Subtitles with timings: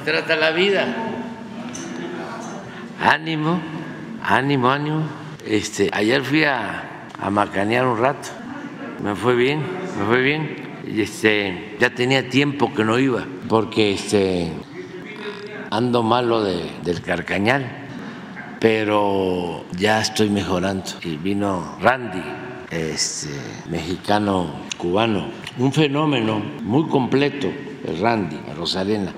[0.00, 0.86] trata la vida.
[3.00, 3.60] Ánimo,
[4.22, 5.02] ánimo, ánimo.
[5.46, 8.28] Este, ayer fui a, a macanear un rato.
[9.02, 9.60] Me fue bien,
[9.98, 10.68] me fue bien.
[10.86, 14.50] Este, ya tenía tiempo que no iba, porque este,
[15.70, 17.66] ando malo de, del carcañal,
[18.58, 20.90] pero ya estoy mejorando.
[21.02, 22.22] Y vino Randy,
[22.70, 23.28] este,
[23.68, 27.48] mexicano cubano, un fenómeno muy completo,
[28.00, 29.12] Randy, Rosarena,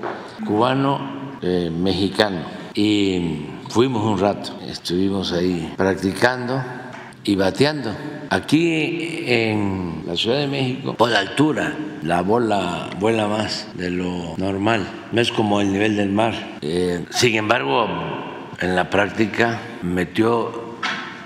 [0.45, 2.39] cubano eh, mexicano.
[2.73, 6.61] Y fuimos un rato, estuvimos ahí practicando
[7.23, 7.91] y bateando.
[8.29, 14.87] Aquí en la Ciudad de México, por altura, la bola vuela más de lo normal,
[15.11, 16.33] no es como el nivel del mar.
[16.61, 17.87] Eh, sin embargo,
[18.59, 20.71] en la práctica metió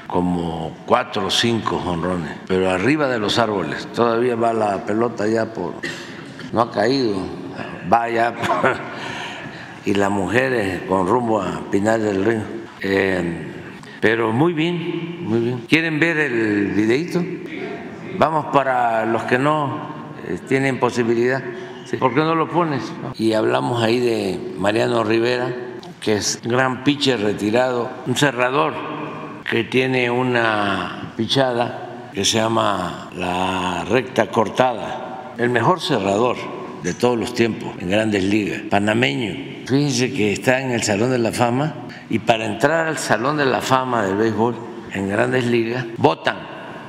[0.08, 3.88] como cuatro o cinco jonrones, pero arriba de los árboles.
[3.94, 5.74] Todavía va la pelota ya por...
[6.52, 7.16] no ha caído,
[7.92, 8.34] va ya
[9.86, 12.42] y las mujeres con rumbo a Pinar del Río.
[12.82, 13.52] Eh,
[14.02, 15.66] pero muy bien, muy bien.
[15.68, 17.24] ¿Quieren ver el videito?
[18.18, 19.90] Vamos para los que no
[20.28, 21.42] eh, tienen posibilidad.
[22.00, 22.92] ¿Por qué no lo pones?
[23.18, 25.54] Y hablamos ahí de Mariano Rivera,
[26.02, 28.74] que es gran pitcher retirado, un cerrador
[29.50, 35.05] que tiene una pichada que se llama la recta cortada,
[35.38, 36.38] el mejor cerrador
[36.84, 39.66] de todos los tiempos en grandes ligas, panameño.
[39.66, 41.74] Fíjense que está en el Salón de la Fama
[42.10, 44.56] y para entrar al Salón de la Fama del béisbol
[44.94, 46.38] en grandes ligas votan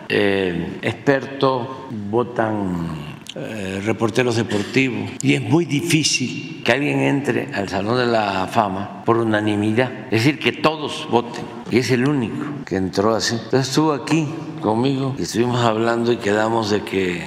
[0.09, 1.67] eh, expertos,
[2.11, 8.47] votan eh, reporteros deportivos y es muy difícil que alguien entre al Salón de la
[8.47, 13.35] Fama por unanimidad, es decir, que todos voten y es el único que entró así.
[13.35, 14.29] Entonces estuvo aquí
[14.61, 17.23] conmigo y estuvimos hablando y quedamos de que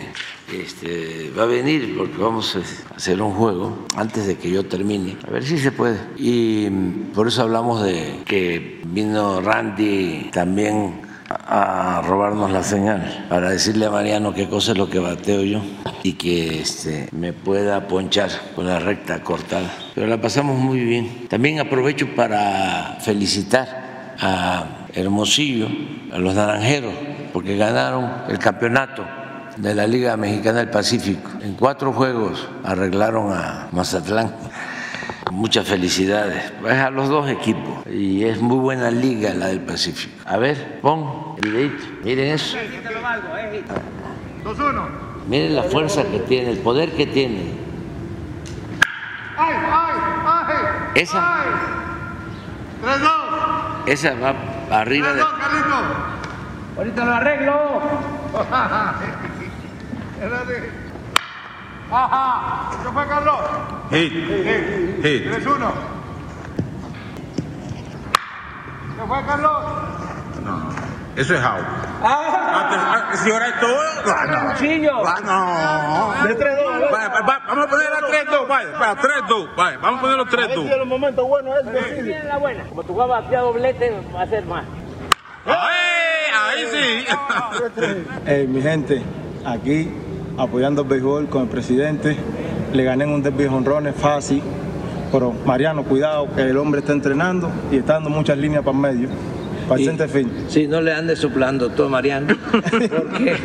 [0.53, 5.17] este, va a venir porque vamos a hacer un juego antes de que yo termine,
[5.27, 5.99] a ver si se puede.
[6.17, 6.69] Y
[7.13, 13.91] por eso hablamos de que vino Randy también a robarnos la señal para decirle a
[13.91, 15.61] Mariano qué cosa es lo que bateo yo
[16.03, 19.71] y que este, me pueda ponchar con la recta cortada.
[19.93, 21.27] Pero la pasamos muy bien.
[21.27, 25.67] También aprovecho para felicitar a Hermosillo,
[26.11, 26.93] a los naranjeros,
[27.31, 29.18] porque ganaron el campeonato
[29.59, 31.29] de la Liga Mexicana del Pacífico.
[31.41, 34.33] En cuatro juegos arreglaron a Mazatlán.
[35.31, 36.51] Muchas felicidades.
[36.65, 40.15] Es a los dos equipos y es muy buena liga la del Pacífico.
[40.25, 41.83] A ver, pon el videito.
[42.03, 42.57] Miren eso.
[45.27, 47.69] Miren la fuerza que tiene, el poder que tiene.
[50.95, 51.43] Esa.
[53.85, 54.35] Esa va
[54.71, 55.21] arriba de.
[56.77, 57.81] Ahorita lo arreglo.
[61.91, 62.69] Ajá.
[62.83, 63.39] ¿Qué fue, Carlos?
[63.91, 64.11] Hit.
[65.03, 65.25] Hit.
[65.31, 65.71] 3-1.
[68.97, 69.63] ¿Qué fue, Carlos?
[70.43, 70.69] No,
[71.15, 71.65] eso es out.
[72.03, 74.51] Ah, si ahora es todo, ah, no.
[74.53, 75.03] Cuchillo.
[75.07, 75.19] Ah,
[76.21, 76.27] no.
[76.27, 76.91] De 3-2.
[76.91, 80.17] Vaya, va- va- vamos a poner a 3-2, vaya, vaya, 3-2, vaya, vamos a poner
[80.17, 80.77] los 3-2.
[80.77, 82.63] los momentos buenos es Viene la buena.
[82.65, 84.63] Como tú vas a batear doblete, va a ser más.
[85.45, 86.31] ¡Ay!
[86.45, 87.05] Ahí sí.
[88.25, 89.01] Eh, mi gente,
[89.45, 89.91] aquí
[90.39, 92.15] apoyando el béisbol con el presidente.
[92.73, 94.41] Le gané en un derby de fácil.
[95.11, 98.81] Pero Mariano, cuidado, que el hombre está entrenando y está dando muchas líneas para el
[98.81, 99.09] medio.
[99.67, 100.49] Para el field.
[100.49, 103.37] Si no le ande soplando todo, Mariano, porque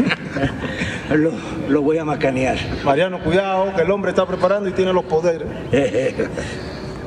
[1.14, 1.32] lo,
[1.69, 2.56] lo voy a macanear.
[2.85, 5.49] Mariano, cuidado, que el hombre está preparando y tiene los poderes.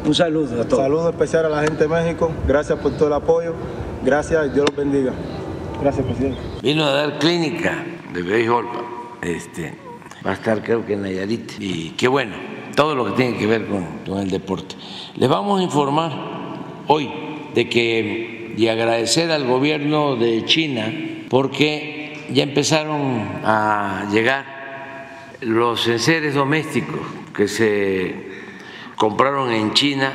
[0.06, 0.83] Un saludo a todos.
[0.83, 2.31] Saludo especial a la gente de México.
[2.48, 3.54] Gracias por todo el apoyo.
[4.04, 5.12] Gracias y Dios los bendiga.
[5.81, 6.40] Gracias, presidente.
[6.62, 7.83] Vino a dar clínica
[8.13, 8.97] de béisbol.
[9.28, 9.74] Este,
[10.26, 11.60] va a estar creo que en Nayarit.
[11.60, 12.36] Y qué bueno,
[12.76, 14.76] todo lo que tiene que ver con, el deporte.
[15.18, 16.12] Les vamos a informar
[16.88, 17.10] hoy
[17.54, 20.94] de que, y agradecer al gobierno de China,
[21.30, 24.46] porque ya empezaron a llegar
[25.42, 27.02] los enseres domésticos
[27.36, 28.16] que se
[28.96, 30.14] compraron en China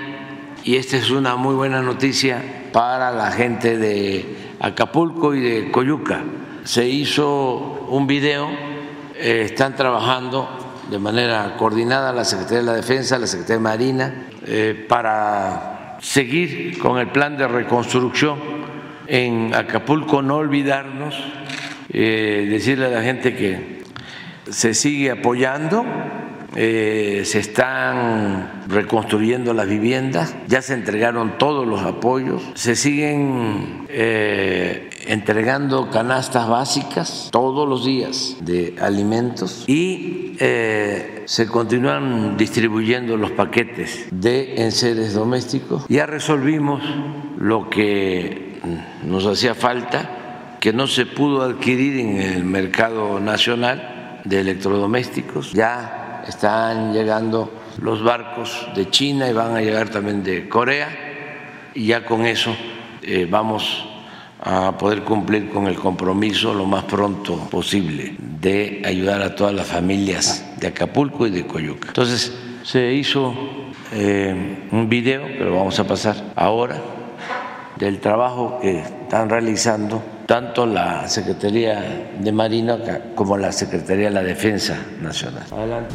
[0.64, 2.42] y esta es una muy buena noticia
[2.72, 6.24] para la gente de Acapulco y de Coyuca.
[6.64, 8.71] Se hizo un video,
[9.24, 10.48] eh, están trabajando
[10.90, 14.14] de manera coordinada la Secretaría de la Defensa, la Secretaría de Marina,
[14.44, 18.40] eh, para seguir con el plan de reconstrucción
[19.06, 21.14] en Acapulco, no olvidarnos,
[21.92, 23.84] eh, decirle a la gente que
[24.50, 25.84] se sigue apoyando,
[26.52, 33.86] se están reconstruyendo las viviendas, ya se entregaron todos los apoyos, se siguen
[35.06, 44.06] entregando canastas básicas todos los días de alimentos y eh, se continúan distribuyendo los paquetes
[44.10, 45.84] de enseres domésticos.
[45.88, 46.82] Ya resolvimos
[47.38, 48.60] lo que
[49.04, 55.52] nos hacía falta, que no se pudo adquirir en el mercado nacional de electrodomésticos.
[55.52, 60.88] Ya están llegando los barcos de China y van a llegar también de Corea
[61.74, 62.54] y ya con eso
[63.02, 63.88] eh, vamos
[64.44, 69.68] a poder cumplir con el compromiso lo más pronto posible de ayudar a todas las
[69.68, 71.88] familias de Acapulco y de Coyuca.
[71.88, 73.32] Entonces se hizo
[73.92, 76.76] eh, un video que lo vamos a pasar ahora
[77.78, 82.78] del trabajo que están realizando tanto la Secretaría de Marina
[83.14, 85.44] como la Secretaría de la Defensa Nacional.
[85.52, 85.94] Adelante.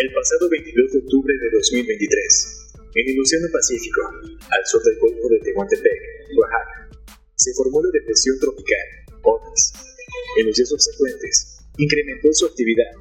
[0.00, 4.00] El pasado 22 de octubre de 2023, en el Océano Pacífico,
[4.48, 6.00] al sur del Golfo de Tehuantepec,
[6.40, 6.88] Oaxaca,
[7.36, 8.86] se formó la depresión tropical,
[9.28, 9.76] Otis.
[10.40, 12.96] En los días subsecuentes, incrementó su actividad,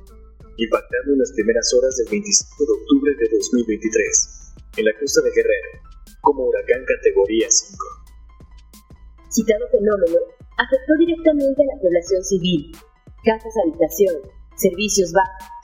[0.60, 5.32] impactando en las primeras horas del 25 de octubre de 2023, en la costa de
[5.40, 5.72] Guerrero,
[6.20, 7.80] como huracán categoría 5.
[9.32, 10.20] Citado fenómeno
[10.60, 12.76] afectó directamente a la población civil,
[13.24, 14.20] casas habitación,
[14.60, 15.59] servicios básicos,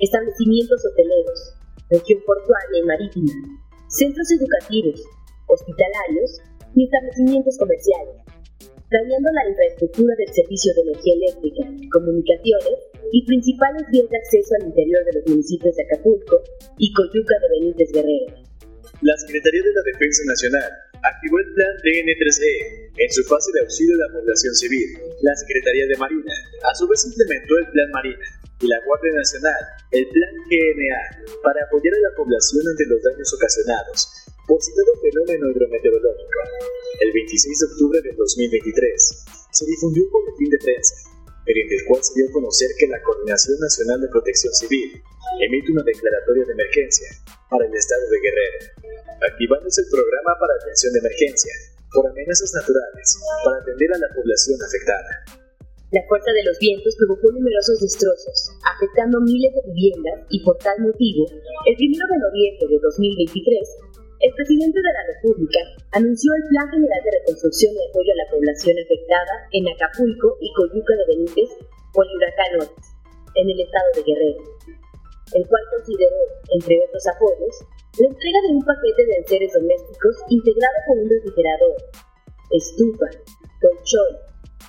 [0.00, 1.54] establecimientos hoteleros,
[1.88, 3.32] región portuaria y marítima,
[3.88, 5.00] centros educativos,
[5.48, 6.40] hospitalarios
[6.74, 8.16] y establecimientos comerciales,
[8.90, 11.62] dañando la infraestructura del servicio de energía eléctrica,
[11.92, 12.76] comunicaciones
[13.12, 16.42] y principales vías de acceso al interior de los municipios de Acapulco
[16.78, 18.46] y Coyuca de Benítez Guerrero.
[19.02, 20.70] La Secretaría de la Defensa Nacional
[21.04, 24.88] activó el plan DN3E en su fase de auxilio a la población civil.
[25.20, 26.32] La Secretaría de Marina
[26.64, 28.26] a su vez implementó el Plan Marina
[28.60, 29.62] y la Guardia Nacional
[29.92, 31.02] el Plan GNA
[31.42, 36.40] para apoyar a la población ante los daños ocasionados por citado fenómeno hidrometeorológico.
[37.00, 40.94] El 26 de octubre de 2023 se difundió un boletín de prensa
[41.46, 44.98] mediante el cual se dio a conocer que la Coordinación Nacional de Protección Civil
[45.40, 47.08] emite una declaratoria de emergencia
[47.50, 48.58] para el estado de Guerrero,
[49.22, 51.54] activándose el programa para atención de emergencia
[51.92, 53.06] por amenazas naturales
[53.44, 55.45] para atender a la población afectada.
[55.96, 60.76] La fuerza de los vientos provocó numerosos destrozos, afectando miles de viviendas y por tal
[60.84, 63.40] motivo, el 1 de noviembre de 2023,
[64.20, 65.60] el presidente de la República
[65.96, 70.52] anunció el Plan General de Reconstrucción y Apoyo a la Población Afectada en Acapulco y
[70.52, 71.48] Coyuca de Benítez
[71.96, 72.88] por el huracán Otis,
[73.40, 74.42] en el estado de Guerrero,
[75.32, 76.20] el cual consideró,
[76.60, 77.56] entre otros apoyos,
[77.96, 81.76] la entrega de un paquete de enseres domésticos integrado con un refrigerador,
[82.52, 83.08] estufa,
[83.64, 84.12] colchón,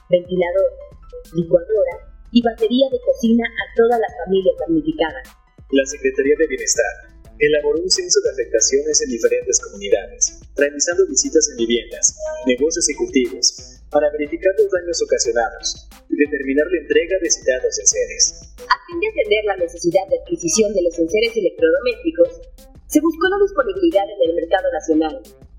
[0.07, 0.86] ventilador,
[1.33, 1.95] licuadora
[2.31, 5.27] y batería de cocina a todas las familias damnificadas.
[5.71, 11.57] La Secretaría de Bienestar elaboró un censo de afectaciones en diferentes comunidades, realizando visitas en
[11.57, 17.79] viviendas, negocios y cultivos, para verificar los daños ocasionados y determinar la entrega de citados
[17.79, 18.55] enseres.
[18.67, 22.41] A fin de atender la necesidad de adquisición de los enseres electrodomésticos,
[22.87, 25.15] se buscó la disponibilidad en el mercado nacional,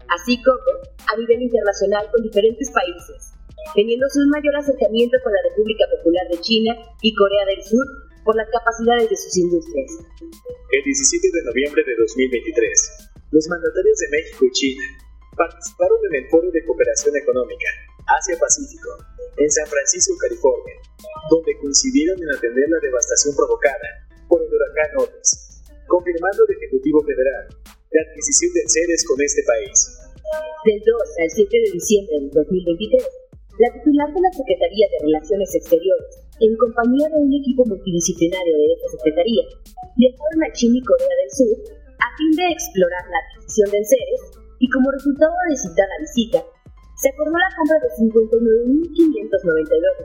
[0.09, 0.73] así como
[1.07, 3.38] a nivel internacional con diferentes países,
[3.75, 6.73] teniéndose un mayor acercamiento con la República Popular de China
[7.03, 7.87] y Corea del Sur
[8.25, 9.91] por las capacidades de sus industrias.
[10.73, 14.85] El 17 de noviembre de 2023, los mandatarios de México y China
[15.37, 17.69] participaron en el Foro de Cooperación Económica
[18.09, 18.91] Asia-Pacífico
[19.37, 20.77] en San Francisco, California,
[21.31, 23.89] donde coincidieron en atender la devastación provocada
[24.29, 27.49] por el huracán Otis, confirmando el Ejecutivo Federal
[27.93, 29.77] la adquisición de seres con este país.
[30.65, 33.28] Del 2 al 7 de diciembre de 2023,
[33.59, 38.71] la titular de la Secretaría de Relaciones Exteriores, en compañía de un equipo multidisciplinario de
[38.71, 39.45] esta Secretaría,
[39.99, 41.59] viajaron a China y Corea del Sur
[41.99, 44.21] a fin de explorar la adquisición de enseres
[44.63, 46.39] y como resultado de citada visita,
[47.03, 49.27] se acordó la compra de 59.592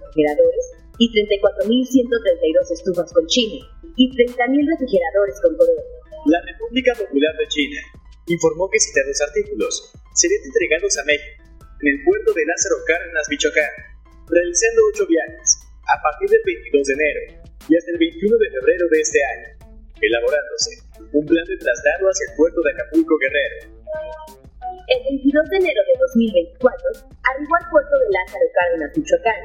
[0.02, 0.66] refrigeradores
[0.98, 3.62] y 34.132 estufas con China
[3.98, 4.34] y 30.000
[4.66, 5.86] refrigeradores con Corea.
[6.26, 7.82] La República Popular de China
[8.26, 11.43] informó que citados artículos serían entregados a México
[11.84, 13.74] en el puerto de Lázaro Cárdenas, Michoacán,
[14.32, 17.22] realizando ocho viajes a partir del 22 de enero
[17.68, 19.48] y hasta el 21 de febrero de este año,
[20.00, 20.72] elaborándose
[21.12, 23.58] un plan de traslado hacia el puerto de Acapulco Guerrero.
[24.96, 29.42] El 22 de enero de 2024 arribó al puerto de Lázaro Cárdenas, Michoacán,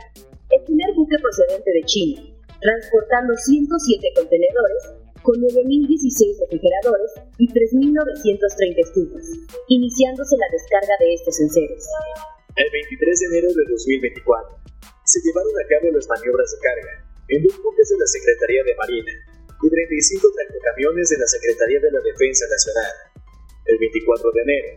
[0.55, 2.23] el primer buque procedente de China,
[2.63, 4.83] transportando 107 contenedores
[5.29, 9.29] con 9.016 refrigeradores y 3.930 estufas,
[9.69, 11.85] iniciándose la descarga de estos enseres.
[12.57, 14.25] El 23 de enero de 2024
[15.05, 16.95] se llevaron a cabo las maniobras de carga
[17.29, 19.13] en dos buques de la Secretaría de Marina
[19.61, 20.33] y 35
[20.65, 23.21] camiones de la Secretaría de la Defensa Nacional.
[23.69, 24.71] El 24 de enero,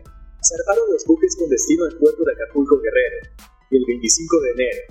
[0.44, 3.24] zarparon los buques con destino al puerto de Acapulco Guerrero.
[3.72, 4.04] Y el 25
[4.44, 4.82] de enero,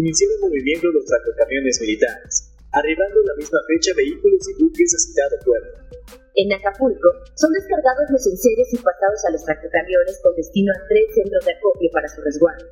[0.00, 4.98] iniciaron el movimiento los tractocamiones militares, arribando en la misma fecha vehículos y buques a
[4.98, 5.74] citado puerto.
[6.38, 11.06] En Acapulco son descargados los enseres y pasados a los tractocamiones con destino a tres
[11.14, 12.66] centros de acopio para su resguardo,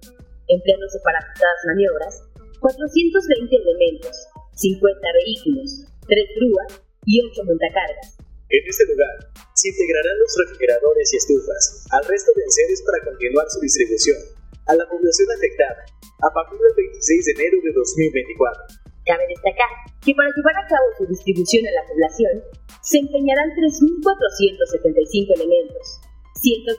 [0.47, 2.15] empleándose para citadas maniobras
[2.61, 4.15] 420 elementos,
[4.55, 4.83] 50
[5.23, 6.71] vehículos, 3 grúas
[7.07, 8.19] y 8 montacargas.
[8.51, 9.15] En este lugar
[9.55, 14.19] se integrarán los refrigeradores y estufas al resto de enseres para continuar su distribución
[14.67, 15.85] a la población afectada
[16.23, 18.78] a partir del 26 de enero de 2024.
[19.09, 19.73] Cabe destacar
[20.05, 22.45] que para llevar a cabo su distribución a la población
[22.85, 26.05] se empeñarán 3.475 elementos,
[26.45, 26.77] 140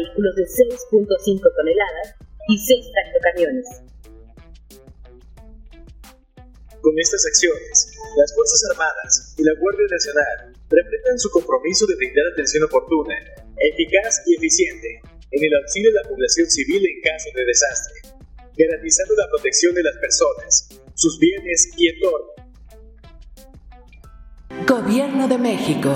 [0.00, 1.04] vehículos de 6.5
[1.52, 2.16] toneladas
[2.48, 3.68] y 6 tractocamiones.
[6.80, 12.24] Con estas acciones, las Fuerzas Armadas y la Guardia Nacional reflejan su compromiso de brindar
[12.32, 13.20] atención oportuna,
[13.60, 18.00] eficaz y eficiente en el auxilio de la población civil en caso de desastre,
[18.56, 22.26] garantizando la protección de las personas, sus bienes y entorno.
[24.66, 25.94] Gobierno de México.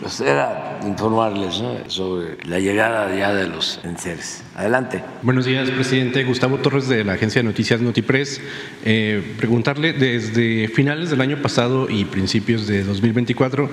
[0.00, 4.44] Pues era informarles sobre la llegada ya de los enseres.
[4.54, 5.02] Adelante.
[5.22, 6.22] Buenos días, presidente.
[6.22, 8.40] Gustavo Torres de la agencia de noticias Notipress.
[8.84, 13.68] Eh, preguntarle, desde finales del año pasado y principios de 2024,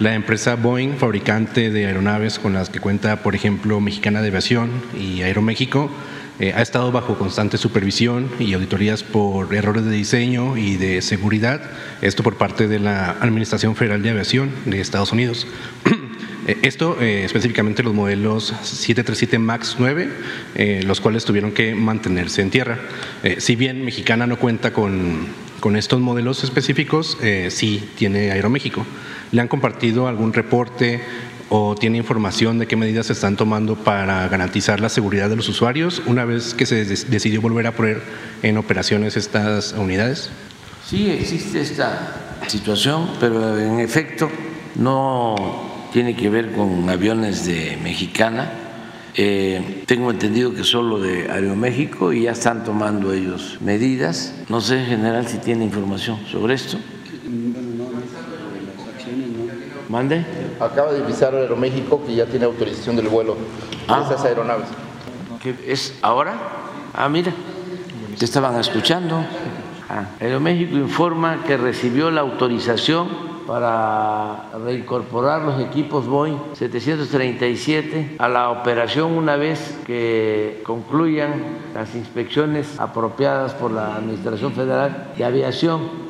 [0.00, 4.70] la empresa Boeing, fabricante de aeronaves con las que cuenta, por ejemplo, Mexicana de Aviación
[4.98, 5.88] y Aeroméxico,
[6.40, 11.60] eh, ha estado bajo constante supervisión y auditorías por errores de diseño y de seguridad,
[12.00, 15.46] esto por parte de la Administración Federal de Aviación de Estados Unidos.
[16.46, 20.08] Eh, esto eh, específicamente los modelos 737 MAX 9,
[20.86, 22.78] los cuales tuvieron que mantenerse en tierra.
[23.36, 25.26] si bien Mexicana no cuenta con,
[25.60, 27.18] con estos modelos específicos,
[27.50, 28.86] sí tiene Aeroméxico.
[29.32, 31.02] ¿Le han compartido algún reporte
[31.50, 35.48] o tiene información de qué medidas se están tomando para garantizar la seguridad de los
[35.48, 38.00] usuarios una vez que se decidió volver a poner
[38.42, 40.30] en operaciones estas unidades?
[40.86, 44.30] Sí, existe esta situación, pero en efecto
[44.76, 45.36] no
[45.92, 48.52] tiene que ver con aviones de Mexicana.
[49.16, 54.34] Eh, tengo entendido que solo de Aeroméxico y ya están tomando ellos medidas.
[54.48, 56.78] No sé, en general, si tiene información sobre esto.
[59.88, 60.24] ¿Mande?
[60.60, 63.40] Acaba de avisar Aeroméxico que ya tiene autorización del vuelo de
[63.88, 64.02] ah.
[64.04, 64.66] esas aeronaves.
[65.42, 66.34] ¿Qué ¿Es ahora?
[66.92, 67.32] Ah, mira,
[68.18, 69.24] te estaban escuchando.
[69.88, 78.50] Ah, Aeroméxico informa que recibió la autorización para reincorporar los equipos Boeing 737 a la
[78.50, 86.09] operación una vez que concluyan las inspecciones apropiadas por la Administración Federal de Aviación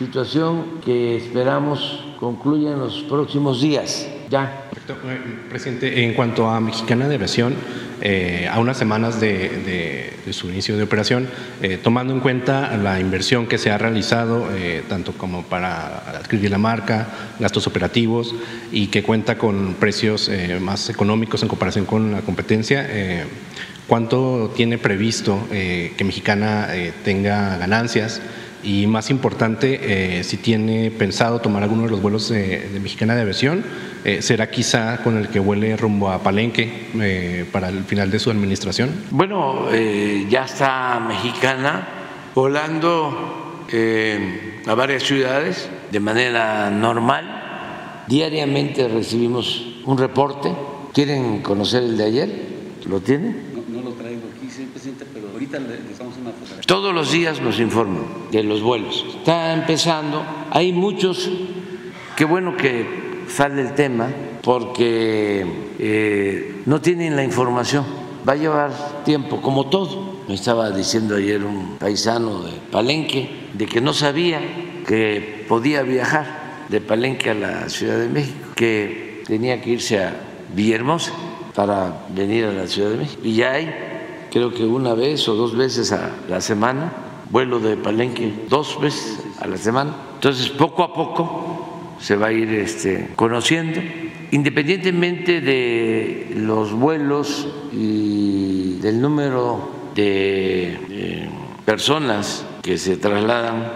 [0.00, 4.08] situación que esperamos concluya en los próximos días.
[4.30, 4.64] Ya.
[4.88, 4.94] Eh,
[5.50, 7.54] presidente, en cuanto a Mexicana de Aviación,
[8.00, 11.28] eh, a unas semanas de, su inicio de operación,
[11.60, 14.48] eh, tomando en cuenta la inversión que se ha realizado,
[14.88, 18.34] tanto como para adquirir la marca, gastos operativos,
[18.72, 20.30] y que cuenta con precios
[20.60, 22.88] más económicos en comparación con la competencia,
[23.86, 26.68] ¿cuánto tiene previsto que Mexicana
[27.04, 28.22] tenga ganancias?
[28.62, 33.22] Y más importante, eh, si tiene pensado tomar alguno de los vuelos de, Mexicana de
[33.22, 33.64] Aviación,
[34.04, 38.18] eh, será quizá con el que vuele rumbo a Palenque eh, para el final de
[38.18, 38.90] su administración.
[39.10, 39.70] Bueno,
[40.28, 41.88] ya está Mexicana
[42.34, 43.66] volando
[44.66, 48.04] a varias ciudades de manera normal.
[48.08, 50.52] Diariamente recibimos un reporte.
[50.92, 52.30] ¿Quieren conocer el de ayer?
[52.86, 53.50] ¿Lo tienen?
[55.12, 55.74] pero ahorita una
[56.70, 59.04] Todos los días nos informan de los vuelos.
[59.18, 60.22] Está empezando.
[60.52, 61.28] Hay muchos.
[62.14, 64.08] Qué bueno que sale el tema
[64.40, 65.44] porque
[65.80, 67.84] eh, no tienen la información.
[68.26, 70.20] Va a llevar tiempo, como todo.
[70.28, 74.40] Me estaba diciendo ayer un paisano de Palenque de que no sabía
[74.86, 80.14] que podía viajar de Palenque a la Ciudad de México, que tenía que irse a
[80.54, 81.10] Villahermosa
[81.52, 83.22] para venir a la Ciudad de México.
[83.24, 83.89] Y ya hay
[84.30, 86.92] creo que una vez o dos veces a la semana,
[87.30, 89.94] vuelo de Palenque dos veces a la semana.
[90.14, 93.80] Entonces, poco a poco se va a ir este, conociendo,
[94.30, 101.28] independientemente de los vuelos y del número de
[101.64, 103.72] personas que se trasladan,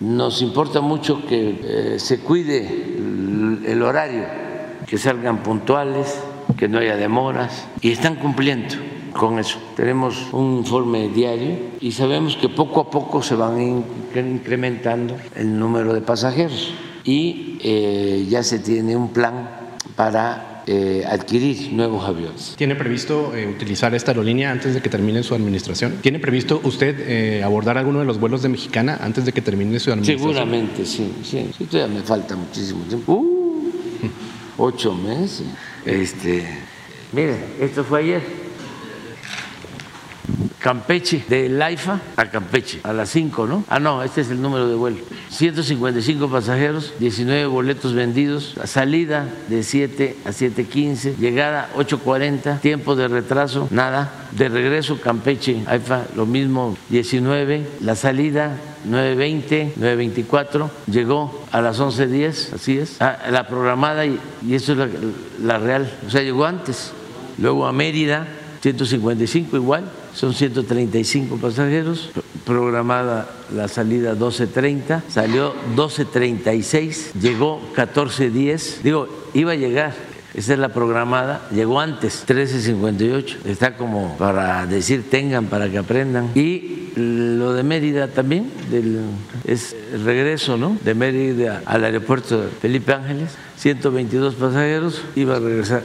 [0.00, 2.96] nos importa mucho que eh, se cuide
[3.66, 4.24] el horario,
[4.86, 6.20] que salgan puntuales,
[6.56, 8.74] que no haya demoras, y están cumpliendo
[9.14, 9.58] con eso.
[9.76, 13.60] Tenemos un informe diario y sabemos que poco a poco se van
[14.14, 19.48] incrementando el número de pasajeros y eh, ya se tiene un plan
[19.96, 22.54] para eh, adquirir nuevos aviones.
[22.56, 25.98] ¿Tiene previsto eh, utilizar esta aerolínea antes de que termine su administración?
[26.00, 29.78] ¿Tiene previsto usted eh, abordar alguno de los vuelos de Mexicana antes de que termine
[29.78, 30.32] su administración?
[30.34, 33.12] Seguramente, sí, sí, sí todavía me falta muchísimo tiempo.
[33.12, 33.70] Uh,
[34.56, 35.44] ocho meses.
[35.84, 36.46] Este,
[37.12, 38.43] mire, esto fue ayer.
[40.64, 43.64] Campeche, de Laifa a Campeche, a las 5, ¿no?
[43.68, 44.96] Ah, no, este es el número de vuelo.
[45.28, 53.68] 155 pasajeros, 19 boletos vendidos, salida de 7 a 7.15, llegada 8.40, tiempo de retraso,
[53.70, 54.10] nada.
[54.30, 58.56] De regreso, Campeche, Laifa, lo mismo, 19, la salida
[58.88, 64.78] 9.20, 9.24, llegó a las 11.10, así es, ah, la programada y, y eso es
[64.78, 64.88] la,
[65.42, 66.92] la real, o sea, llegó antes.
[67.36, 68.26] Luego a Mérida,
[68.62, 72.10] 155 igual, son 135 pasajeros,
[72.46, 79.94] programada la salida 12.30, salió 12.36, llegó 14.10, digo, iba a llegar,
[80.34, 86.30] esa es la programada, llegó antes, 13.58, está como para decir tengan para que aprendan.
[86.34, 88.50] Y lo de Mérida también,
[89.44, 90.76] es el regreso ¿no?
[90.84, 95.82] de Mérida al aeropuerto de Felipe Ángeles, 122 pasajeros, iba a regresar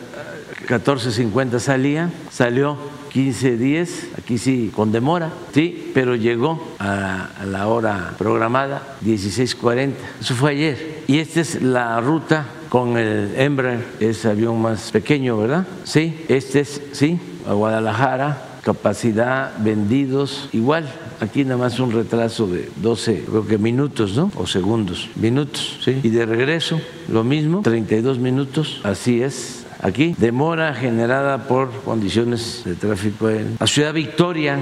[0.68, 2.78] 14.50 salía, salió
[3.10, 9.94] 15.10, aquí sí con demora, sí, pero llegó a, a la hora programada 16.40.
[10.22, 11.04] Eso fue ayer.
[11.08, 15.66] Y esta es la ruta con el Embraer, es avión más pequeño, ¿verdad?
[15.84, 20.88] Sí, este es, sí, a Guadalajara, capacidad, vendidos, igual.
[21.20, 24.32] Aquí nada más un retraso de 12, creo que minutos, ¿no?
[24.36, 26.00] O segundos, minutos, ¿sí?
[26.04, 30.16] Y de regreso, lo mismo, 32 minutos, así es, aquí.
[30.18, 34.58] Demora generada por condiciones de tráfico en la ciudad Victoria,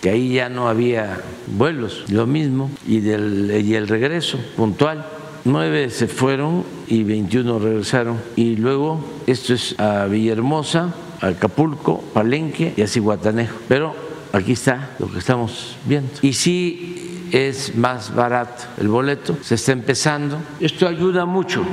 [0.00, 5.04] que ahí ya no había vuelos, lo mismo, y, del, y el regreso puntual.
[5.44, 8.18] Nueve se fueron y 21 regresaron.
[8.36, 13.56] Y luego, esto es a Villahermosa, Acapulco, Palenque y a Cihuatanejo.
[13.66, 13.94] Pero
[14.32, 16.10] aquí está lo que estamos viendo.
[16.22, 20.38] Y sí es más barato el boleto, se está empezando.
[20.60, 21.64] Esto ayuda mucho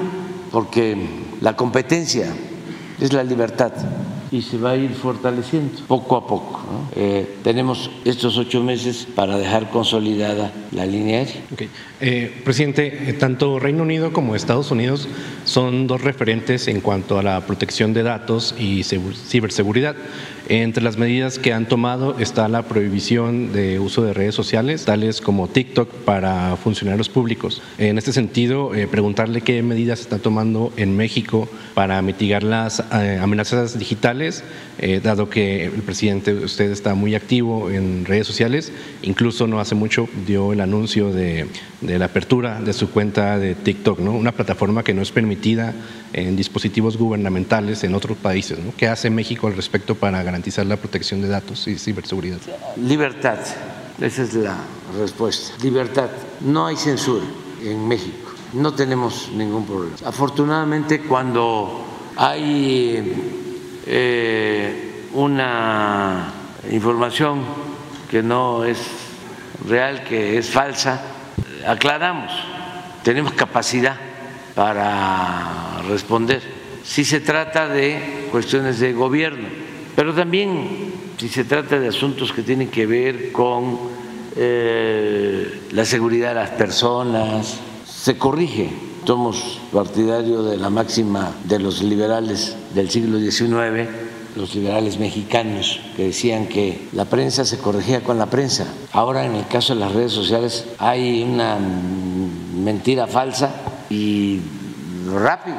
[0.52, 0.98] porque
[1.42, 2.34] la competencia
[3.00, 3.74] es la libertad
[4.32, 6.62] y se va a ir fortaleciendo poco a poco.
[6.70, 6.90] ¿no?
[6.96, 11.42] Eh, tenemos estos ocho meses para dejar consolidada la línea aérea.
[11.54, 11.70] Okay.
[12.02, 15.08] Eh, presidente, eh, tanto Reino Unido como Estados Unidos
[15.46, 19.96] son dos referentes en cuanto a la protección de datos y ciberseguridad.
[20.48, 25.20] Entre las medidas que han tomado está la prohibición de uso de redes sociales, tales
[25.20, 27.64] como TikTok, para funcionarios públicos.
[27.80, 33.20] En este sentido, eh, preguntarle qué medidas está tomando en México para mitigar las eh,
[33.20, 34.44] amenazas digitales,
[34.78, 39.74] eh, dado que el presidente, usted está muy activo en redes sociales, incluso no hace
[39.74, 41.48] mucho dio el anuncio de,
[41.82, 44.12] la apertura de su cuenta de TikTok, ¿no?
[44.12, 45.74] una plataforma que no es permitida
[46.12, 48.58] en dispositivos gubernamentales en otros países.
[48.76, 52.40] ¿Qué hace México al respecto para garantizar la protección de datos y ciberseguridad?
[52.76, 53.40] Libertad,
[54.02, 54.58] esa es la
[55.00, 55.54] respuesta.
[55.64, 56.10] Libertad,
[56.42, 57.26] no hay censura
[57.64, 59.96] en México, no tenemos ningún problema.
[60.04, 61.86] Afortunadamente cuando
[62.18, 63.45] hay
[63.86, 66.34] eh, una
[66.72, 67.44] información
[68.10, 68.80] que no es
[69.68, 71.02] real, que es falsa,
[71.68, 72.32] aclaramos,
[73.04, 73.98] tenemos capacidad
[74.54, 76.42] para responder.
[76.84, 79.48] Si se trata de cuestiones de gobierno,
[79.96, 83.80] pero también si se trata de asuntos que tienen que ver con
[84.36, 88.70] eh, la seguridad de las personas, se corrige.
[89.06, 93.88] Somos partidarios de la máxima de los liberales del siglo XIX,
[94.36, 98.66] los liberales mexicanos, que decían que la prensa se corregía con la prensa.
[98.94, 103.52] Ahora en el caso de las redes sociales hay una mentira falsa
[103.92, 104.42] y
[105.14, 105.58] rápido,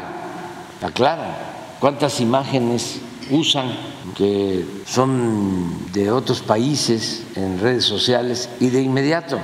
[0.83, 1.37] aclaran
[1.79, 2.99] cuántas imágenes
[3.31, 3.69] usan
[4.17, 9.39] que son de otros países en redes sociales y de inmediato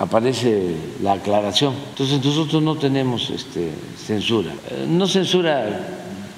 [0.00, 1.74] aparece la aclaración.
[1.90, 4.52] Entonces nosotros no tenemos este, censura,
[4.88, 5.86] no censura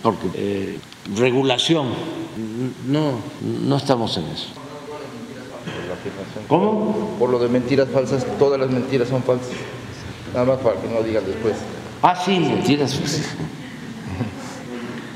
[0.02, 0.78] porque eh,
[1.16, 1.86] regulación,
[2.86, 4.48] no, no estamos en eso.
[6.48, 7.16] ¿Cómo?
[7.18, 9.52] Por lo de mentiras falsas, todas las mentiras son falsas.
[10.34, 11.54] Nada más para que no digan después.
[12.02, 12.98] Ah, sí, mentiras.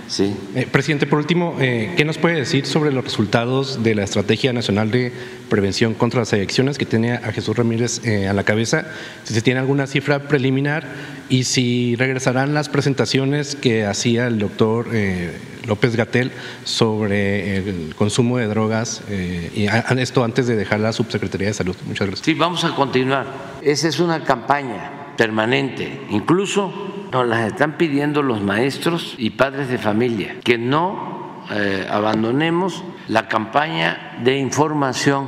[0.09, 0.35] Sí.
[0.55, 4.53] Eh, presidente, por último, eh, ¿qué nos puede decir sobre los resultados de la Estrategia
[4.53, 5.13] Nacional de
[5.49, 8.87] Prevención contra las Adicciones que tiene a Jesús Ramírez eh, a la cabeza?
[9.25, 10.87] Si se tiene alguna cifra preliminar
[11.29, 15.33] y si regresarán las presentaciones que hacía el doctor eh,
[15.67, 16.31] López Gatel
[16.65, 21.55] sobre el consumo de drogas, eh, y a, esto antes de dejar la Subsecretaría de
[21.55, 21.77] Salud.
[21.87, 22.25] Muchas gracias.
[22.25, 23.27] Sí, vamos a continuar.
[23.63, 26.03] Esa es una campaña permanente.
[26.11, 26.73] Incluso
[27.17, 33.27] nos las están pidiendo los maestros y padres de familia, que no eh, abandonemos la
[33.27, 35.27] campaña de información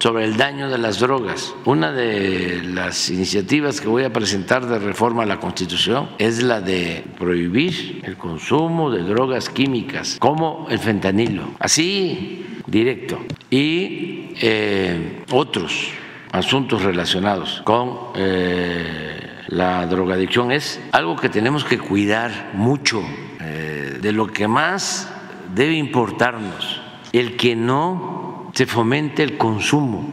[0.00, 1.54] sobre el daño de las drogas.
[1.66, 6.60] Una de las iniciativas que voy a presentar de reforma a la Constitución es la
[6.60, 15.90] de prohibir el consumo de drogas químicas, como el fentanilo, así directo, y eh, otros
[16.32, 19.19] asuntos relacionados con eh,
[19.50, 20.52] la drogadicción.
[20.52, 23.02] Es algo que tenemos que cuidar mucho,
[23.40, 25.12] eh, de lo que más
[25.54, 26.80] debe importarnos,
[27.12, 30.08] el que no se fomente el consumo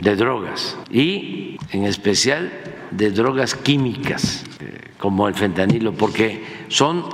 [0.00, 2.52] de drogas y en especial
[2.90, 7.04] de drogas químicas eh, como el fentanilo, porque son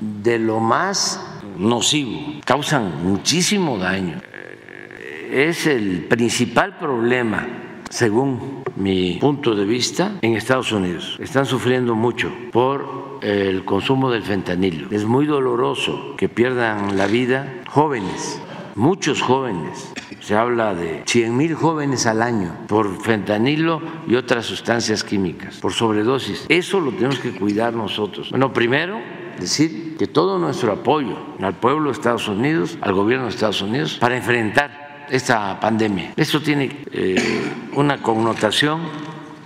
[0.00, 1.20] de lo más
[1.58, 4.20] nocivo, causan muchísimo daño.
[4.22, 7.46] Eh, es el principal problema,
[7.90, 11.16] según mi punto de vista, en Estados Unidos.
[11.20, 14.88] Están sufriendo mucho por el consumo del fentanilo.
[14.90, 18.40] Es muy doloroso que pierdan la vida jóvenes
[18.76, 25.02] muchos jóvenes, se habla de 100 mil jóvenes al año por fentanilo y otras sustancias
[25.02, 26.44] químicas, por sobredosis.
[26.48, 28.30] Eso lo tenemos que cuidar nosotros.
[28.30, 29.00] Bueno, primero,
[29.40, 33.96] decir que todo nuestro apoyo al pueblo de Estados Unidos, al gobierno de Estados Unidos,
[33.98, 36.12] para enfrentar esta pandemia.
[36.16, 38.80] Esto tiene eh, una connotación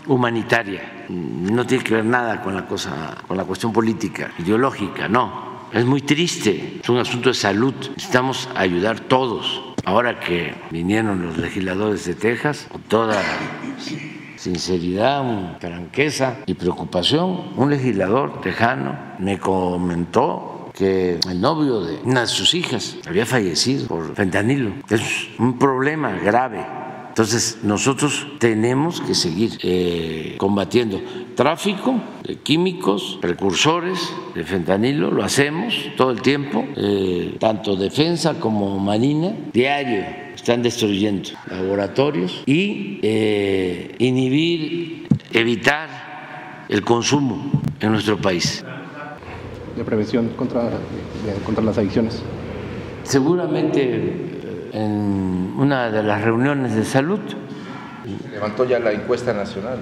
[0.06, 5.50] humanitaria, no tiene que ver nada con la cosa, con la cuestión política, ideológica, no
[5.72, 7.74] es muy triste, es un asunto de salud.
[7.94, 9.62] Necesitamos ayudar todos.
[9.84, 13.20] Ahora que vinieron los legisladores de Texas, con toda
[14.36, 22.26] sinceridad, franqueza y preocupación, un legislador tejano me comentó que el novio de una de
[22.26, 24.72] sus hijas había fallecido por fentanilo.
[24.88, 26.64] Es un problema grave
[27.10, 31.02] entonces, nosotros tenemos que seguir eh, combatiendo
[31.34, 33.98] tráfico de químicos, precursores
[34.34, 40.04] de fentanilo, lo hacemos todo el tiempo, eh, tanto defensa como marina, diario
[40.34, 48.64] están destruyendo laboratorios y eh, inhibir, evitar el consumo en nuestro país.
[49.76, 50.68] De prevención contra,
[51.44, 52.22] contra las adicciones.
[53.04, 54.30] Seguramente
[54.72, 57.20] en una de las reuniones de salud.
[58.22, 59.78] Se levantó ya la encuesta nacional.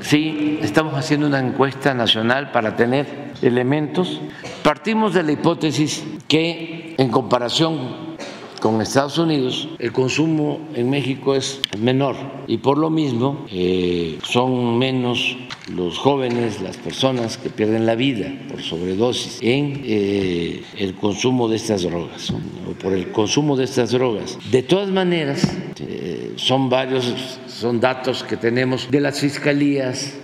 [0.00, 4.20] Sí, estamos haciendo una encuesta nacional para tener elementos.
[4.62, 8.12] Partimos de la hipótesis que en comparación
[8.60, 12.14] con Estados Unidos el consumo en México es menor
[12.46, 15.36] y por lo mismo eh, son menos
[15.68, 21.56] los jóvenes, las personas que pierden la vida por sobredosis en eh, el consumo de
[21.56, 24.38] estas drogas o por el consumo de estas drogas.
[24.50, 25.42] De todas maneras,
[25.80, 30.14] eh, son varios, son datos que tenemos de las fiscalías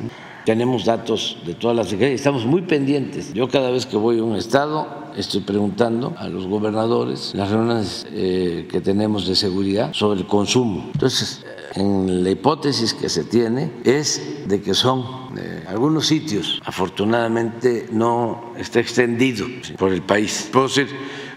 [0.48, 3.34] tenemos datos de todas las secretarías, estamos muy pendientes.
[3.34, 8.06] Yo cada vez que voy a un estado estoy preguntando a los gobernadores las reuniones
[8.12, 10.88] eh, que tenemos de seguridad sobre el consumo.
[10.94, 11.44] Entonces,
[11.78, 15.04] en la hipótesis que se tiene es de que son
[15.36, 20.48] eh, algunos sitios, afortunadamente no está extendido por el país.
[20.52, 20.88] Puedo decir,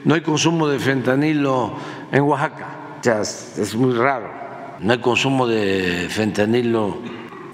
[0.04, 1.74] no hay consumo de fentanilo
[2.12, 4.42] en Oaxaca, o sea, es muy raro.
[4.80, 6.98] No hay consumo de fentanilo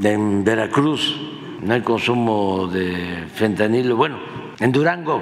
[0.02, 1.19] en Veracruz,
[1.62, 4.17] no hay consumo de fentanilo, bueno,
[4.60, 5.21] en Durango,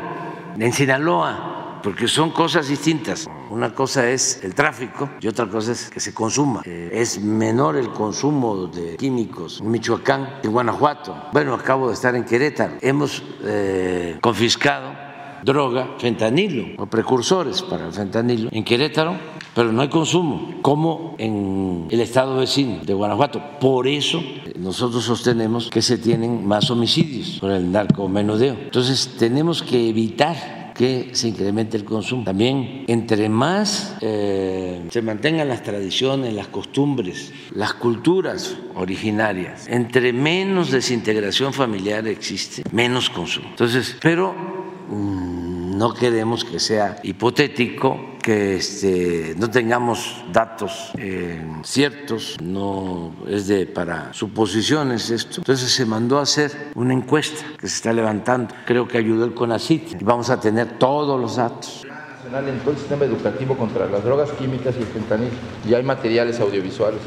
[0.60, 3.28] en Sinaloa, porque son cosas distintas.
[3.50, 6.62] Una cosa es el tráfico y otra cosa es que se consuma.
[6.66, 11.16] Eh, es menor el consumo de químicos en Michoacán, en Guanajuato.
[11.32, 12.74] Bueno, acabo de estar en Querétaro.
[12.82, 15.06] Hemos eh, confiscado
[15.44, 19.16] droga, fentanilo o precursores para el fentanilo en Querétaro,
[19.54, 23.42] pero no hay consumo, como en el estado vecino de Guanajuato.
[23.62, 24.22] Por eso
[24.58, 28.54] nosotros sostenemos que se tienen más homicidios por el narcomenudeo.
[28.54, 32.24] Entonces tenemos que evitar que se incremente el consumo.
[32.26, 40.72] También, entre más eh, se mantengan las tradiciones, las costumbres, las culturas originarias, entre menos
[40.72, 43.48] desintegración familiar existe, menos consumo.
[43.50, 44.56] Entonces, pero
[44.90, 53.46] Mm, no queremos que sea hipotético, que este, no tengamos datos eh, ciertos, no es
[53.46, 55.42] de para suposiciones esto.
[55.42, 58.56] Entonces se mandó a hacer una encuesta que se está levantando.
[58.66, 61.86] Creo que ayudó el CONACIT y vamos a tener todos los datos.
[61.88, 65.30] Nacional en todo el sistema educativo contra las drogas químicas y el fentanil.
[65.70, 67.02] Y hay materiales audiovisuales.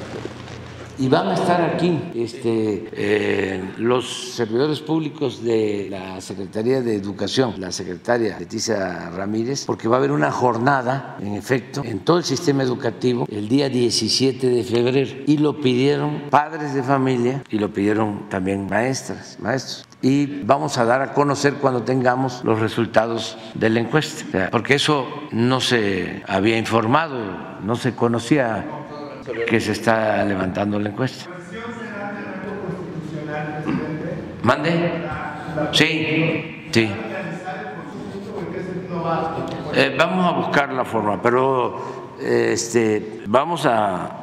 [0.99, 7.55] Y van a estar aquí este, eh, los servidores públicos de la Secretaría de Educación,
[7.59, 12.25] la secretaria Leticia Ramírez, porque va a haber una jornada, en efecto, en todo el
[12.25, 17.73] sistema educativo el día 17 de febrero y lo pidieron padres de familia y lo
[17.73, 23.71] pidieron también maestras, maestros y vamos a dar a conocer cuando tengamos los resultados de
[23.71, 27.19] la encuesta, porque eso no se había informado,
[27.63, 28.65] no se conocía
[29.47, 31.31] que se está levantando la encuesta.
[34.43, 35.03] ¿Mande?
[35.73, 36.91] Sí, sí.
[39.75, 44.15] Eh, vamos a buscar la forma, pero este, vamos a,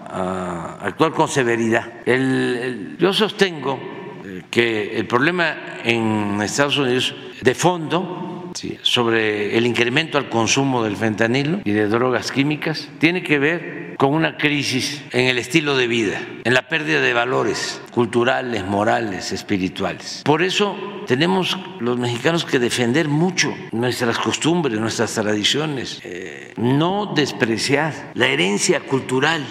[0.82, 2.06] actuar con severidad.
[2.98, 3.78] yo sostengo
[4.50, 8.35] que el problema en Estados Unidos de fondo
[8.82, 14.14] sobre el incremento al consumo del fentanilo y de drogas químicas tiene que ver con
[14.14, 20.22] una crisis en el estilo de vida, en la pérdida de valores culturales, morales, espirituales.
[20.26, 20.76] Por eso
[21.08, 28.82] tenemos los mexicanos que defender mucho nuestras costumbres, nuestras tradiciones, eh, no despreciar la herencia
[28.82, 29.46] cultural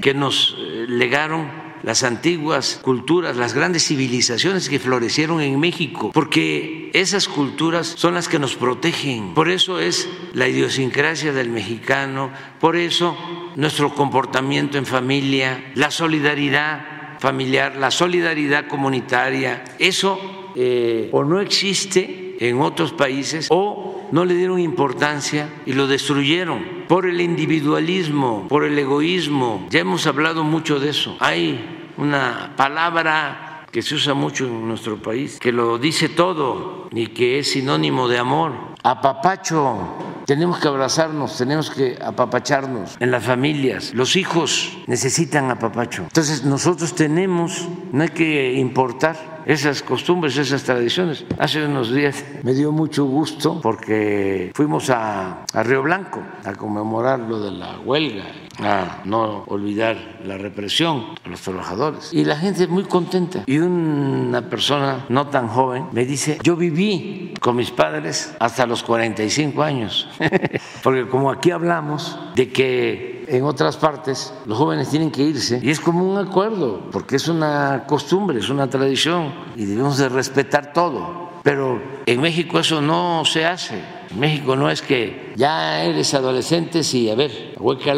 [0.00, 6.90] que nos eh, legaron las antiguas culturas, las grandes civilizaciones que florecieron en México, porque
[6.94, 9.34] esas culturas son las que nos protegen.
[9.34, 13.16] Por eso es la idiosincrasia del mexicano, por eso
[13.56, 20.18] nuestro comportamiento en familia, la solidaridad familiar, la solidaridad comunitaria, eso
[20.56, 26.84] eh, o no existe en otros países o no le dieron importancia y lo destruyeron
[26.88, 29.66] por el individualismo, por el egoísmo.
[29.70, 31.16] Ya hemos hablado mucho de eso.
[31.20, 37.08] Hay una palabra que se usa mucho en nuestro país, que lo dice todo y
[37.08, 38.52] que es sinónimo de amor.
[38.84, 43.92] Apapacho, tenemos que abrazarnos, tenemos que apapacharnos en las familias.
[43.92, 46.02] Los hijos necesitan apapacho.
[46.02, 51.24] Entonces nosotros tenemos, no hay que importar esas costumbres, esas tradiciones.
[51.38, 57.20] Hace unos días me dio mucho gusto porque fuimos a, a Río Blanco a conmemorar
[57.20, 58.24] lo de la huelga
[58.60, 62.12] a no olvidar la represión a los trabajadores.
[62.12, 63.42] Y la gente es muy contenta.
[63.46, 68.82] Y una persona no tan joven me dice, yo viví con mis padres hasta los
[68.82, 70.08] 45 años.
[70.82, 75.70] Porque como aquí hablamos de que en otras partes los jóvenes tienen que irse y
[75.70, 80.72] es como un acuerdo, porque es una costumbre, es una tradición y debemos de respetar
[80.72, 81.30] todo.
[81.42, 83.82] Pero en México eso no se hace.
[84.16, 87.94] México no es que ya eres adolescente, sí, a ver, hueca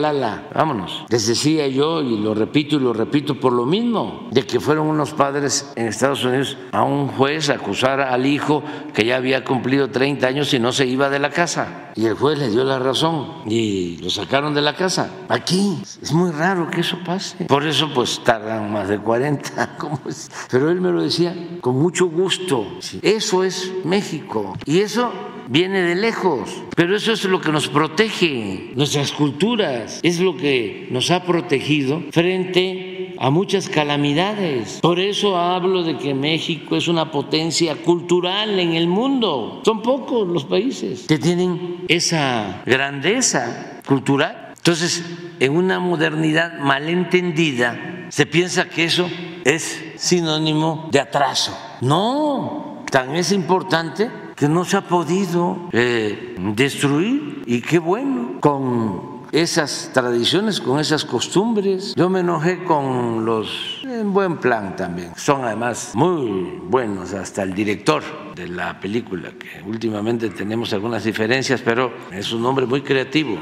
[0.54, 1.04] vámonos.
[1.08, 4.86] Les decía yo, y lo repito y lo repito por lo mismo, de que fueron
[4.86, 8.62] unos padres en Estados Unidos a un juez a acusar al hijo
[8.94, 11.92] que ya había cumplido 30 años y no se iba de la casa.
[11.94, 15.10] Y el juez le dio la razón y lo sacaron de la casa.
[15.28, 17.46] Aquí es muy raro que eso pase.
[17.46, 19.76] Por eso pues tardan más de 40.
[20.50, 22.66] Pero él me lo decía con mucho gusto.
[23.02, 24.54] Eso es México.
[24.66, 25.10] Y eso
[25.48, 30.88] viene de lejos, pero eso es lo que nos protege, nuestras culturas, es lo que
[30.90, 34.80] nos ha protegido frente a muchas calamidades.
[34.82, 39.62] Por eso hablo de que México es una potencia cultural en el mundo.
[39.64, 44.52] Son pocos los países que tienen esa grandeza cultural.
[44.56, 45.04] Entonces,
[45.40, 49.08] en una modernidad malentendida, se piensa que eso
[49.44, 51.56] es sinónimo de atraso.
[51.80, 59.16] No, tan es importante que no se ha podido eh, destruir y qué bueno con
[59.32, 61.94] esas tradiciones, con esas costumbres.
[61.96, 65.12] Yo me enojé con los en buen plan también.
[65.16, 68.02] Son además muy buenos, hasta el director
[68.34, 73.38] de la película, que últimamente tenemos algunas diferencias, pero es un hombre muy creativo.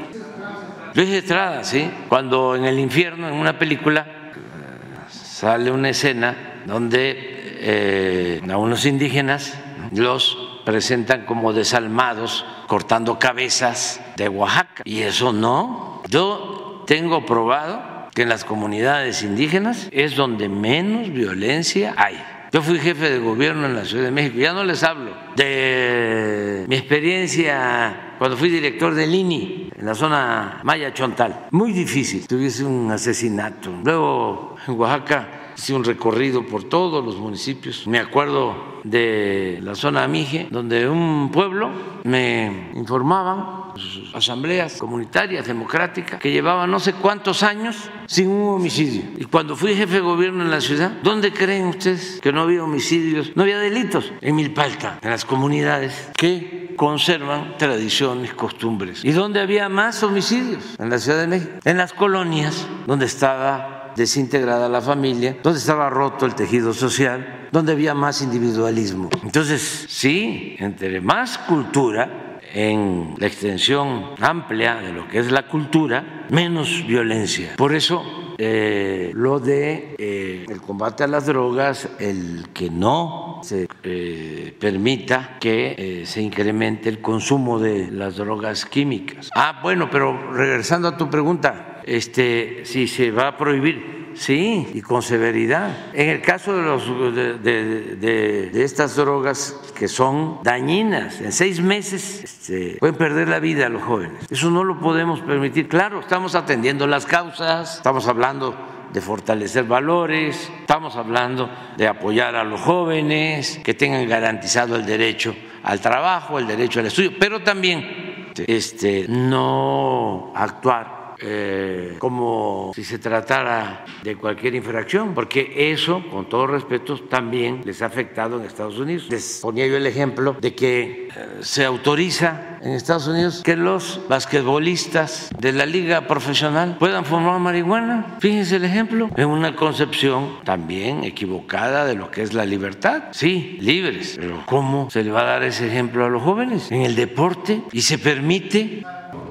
[0.93, 7.15] Luis Estrada, sí, cuando en el infierno, en una película, eh, sale una escena donde
[7.57, 9.53] eh, a unos indígenas
[9.91, 14.83] los presentan como desalmados cortando cabezas de Oaxaca.
[14.85, 16.01] Y eso no.
[16.09, 22.21] Yo tengo probado que en las comunidades indígenas es donde menos violencia hay.
[22.51, 26.63] Yo fui jefe de gobierno en la Ciudad de México, ya no les hablo de
[26.69, 31.47] mi experiencia cuando fui director del INI en la zona Maya Chontal.
[31.51, 33.71] Muy difícil, tuviese un asesinato.
[33.83, 37.87] Luego en Oaxaca hice un recorrido por todos los municipios.
[37.87, 41.71] Me acuerdo de la zona Amige, donde un pueblo
[42.03, 49.03] me informaban sus asambleas comunitarias, democráticas, que llevaban no sé cuántos años sin un homicidio.
[49.17, 52.63] Y cuando fui jefe de gobierno en la ciudad, ¿dónde creen ustedes que no había
[52.63, 53.31] homicidios?
[53.35, 59.03] No había delitos en Milpalta, en las comunidades que conservan tradiciones, costumbres.
[59.03, 60.75] ¿Y dónde había más homicidios?
[60.77, 61.51] En la Ciudad de México.
[61.63, 67.71] En las colonias donde estaba desintegrada la familia, donde estaba roto el tejido social, donde
[67.71, 69.09] había más individualismo.
[69.23, 76.25] Entonces, sí, entre más cultura, en la extensión amplia de lo que es la cultura,
[76.29, 77.53] menos violencia.
[77.57, 83.67] Por eso eh, lo de eh, el combate a las drogas, el que no se
[83.83, 89.29] eh, permita que se incremente el consumo de las drogas químicas.
[89.35, 94.81] Ah, bueno, pero regresando a tu pregunta, este, si se va a prohibir, Sí, y
[94.81, 95.93] con severidad.
[95.93, 102.77] En el caso de, los, de, estas drogas que son dañinas, en seis meses este,
[102.79, 104.25] pueden perder la vida los jóvenes.
[104.29, 105.67] Eso no lo podemos permitir.
[105.67, 108.55] Claro, estamos atendiendo las causas, estamos hablando
[108.93, 115.35] de fortalecer valores, estamos hablando de apoyar a los jóvenes, que tengan garantizado el derecho
[115.63, 122.99] al trabajo, el derecho al estudio, pero también este, no actuar eh, como si se
[122.99, 128.77] tratara de cualquier infracción, porque eso, con todo respeto, también les ha afectado en Estados
[128.77, 129.07] Unidos.
[129.09, 131.09] Les ponía yo el ejemplo de que eh,
[131.41, 138.17] se autoriza en Estados Unidos que los basquetbolistas de la liga profesional puedan fumar marihuana.
[138.19, 143.03] Fíjense el ejemplo, en una concepción también equivocada de lo que es la libertad.
[143.11, 146.71] Sí, libres, pero ¿cómo se le va a dar ese ejemplo a los jóvenes?
[146.71, 148.83] En el deporte y se permite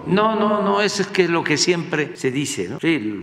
[0.06, 2.78] no, no, no, eso es que lo que siempre se dice, ¿no?
[2.78, 3.22] Sí,